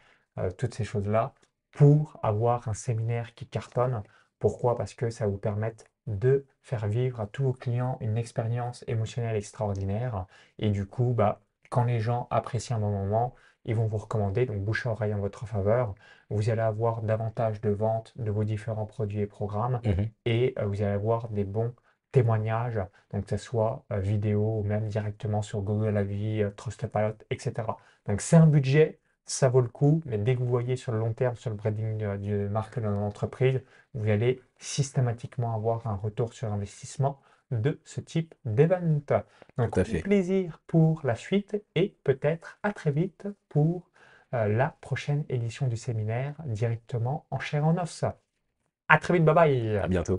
toutes 0.57 0.75
ces 0.75 0.85
choses-là, 0.85 1.35
pour 1.73 2.19
avoir 2.23 2.69
un 2.69 2.75
séminaire 2.75 3.35
qui 3.35 3.47
cartonne. 3.47 4.03
Pourquoi? 4.39 4.77
Parce 4.77 4.95
que 4.95 5.11
ça 5.11 5.27
vous 5.27 5.37
permet 5.37 5.75
de 6.07 6.47
faire 6.63 6.87
vivre 6.87 7.21
à 7.21 7.27
tous 7.27 7.45
vos 7.45 7.53
clients 7.53 7.99
une 8.01 8.17
expérience 8.17 8.85
émotionnelle 8.87 9.37
extraordinaire. 9.37 10.27
Et 10.59 10.71
du 10.71 10.87
coup, 10.87 11.13
bah, 11.15 11.41
quand 11.69 11.85
les 11.85 12.01
gens 12.01 12.27
apprécient 12.31 12.77
un 12.77 12.81
bon 12.81 12.91
moment, 12.91 13.35
ils 13.65 13.75
vont 13.75 13.87
vous 13.87 13.99
recommander, 13.99 14.47
donc 14.47 14.61
bouche 14.61 14.87
à 14.87 14.91
oreille 14.91 15.15
en 15.15 15.21
votre 15.21 15.47
faveur. 15.47 15.95
Vous 16.31 16.49
allez 16.51 16.63
avoir 16.63 17.03
davantage 17.03 17.61
de 17.61 17.71
ventes 17.71 18.13
de 18.17 18.31
vos 18.31 18.45
différents 18.45 18.87
produits 18.87 19.21
et 19.21 19.27
programmes 19.27 19.81
mmh 19.85 20.03
et 20.25 20.55
euh, 20.59 20.67
vous 20.67 20.83
allez 20.83 20.93
avoir 20.93 21.29
des 21.29 21.45
bons 21.45 21.75
témoignages, 22.13 22.81
donc 23.13 23.25
que 23.25 23.31
ce 23.31 23.37
soit 23.37 23.85
euh, 23.93 23.99
vidéo 23.99 24.61
ou 24.61 24.63
même 24.63 24.87
directement 24.89 25.43
sur 25.43 25.63
Google 25.63 25.97
Avis, 25.97 26.43
euh, 26.43 26.51
Trustpilot, 26.51 27.15
etc. 27.31 27.53
Donc 28.07 28.21
c'est 28.21 28.37
un 28.37 28.47
budget, 28.47 28.99
ça 29.25 29.49
vaut 29.49 29.61
le 29.61 29.69
coup, 29.69 30.03
mais 30.07 30.19
dès 30.19 30.35
que 30.35 30.41
vous 30.41 30.49
voyez 30.49 30.77
sur 30.77 30.93
le 30.93 30.99
long 30.99 31.13
terme, 31.13 31.37
sur 31.37 31.51
le 31.51 31.57
branding 31.57 32.17
du 32.19 32.49
marque 32.49 32.81
de 32.81 32.87
l'entreprise, 32.87 33.63
vous 33.95 34.09
allez 34.09 34.41
systématiquement 34.59 35.55
avoir 35.55 35.87
un 35.87 35.95
retour 35.95 36.33
sur 36.33 36.53
investissement 36.53 37.21
de 37.51 37.81
ce 37.85 38.01
type 38.01 38.35
d'événement. 38.45 39.01
Donc, 39.59 39.77
au 39.77 39.83
plaisir 40.03 40.61
pour 40.67 41.01
la 41.05 41.15
suite 41.15 41.63
et 41.75 41.97
peut-être 42.05 42.59
à 42.63 42.73
très 42.73 42.91
vite 42.91 43.27
pour 43.49 43.91
euh, 44.35 44.49
la 44.49 44.77
prochaine 44.81 45.25
édition 45.29 45.67
du 45.67 45.77
séminaire 45.77 46.35
directement 46.47 47.27
en 47.31 47.39
chair 47.39 47.67
en 47.67 47.77
os. 47.79 48.05
À 48.89 48.99
très 48.99 49.15
vite, 49.15 49.25
bye 49.25 49.35
bye. 49.35 49.77
À 49.79 49.89
bientôt. 49.89 50.17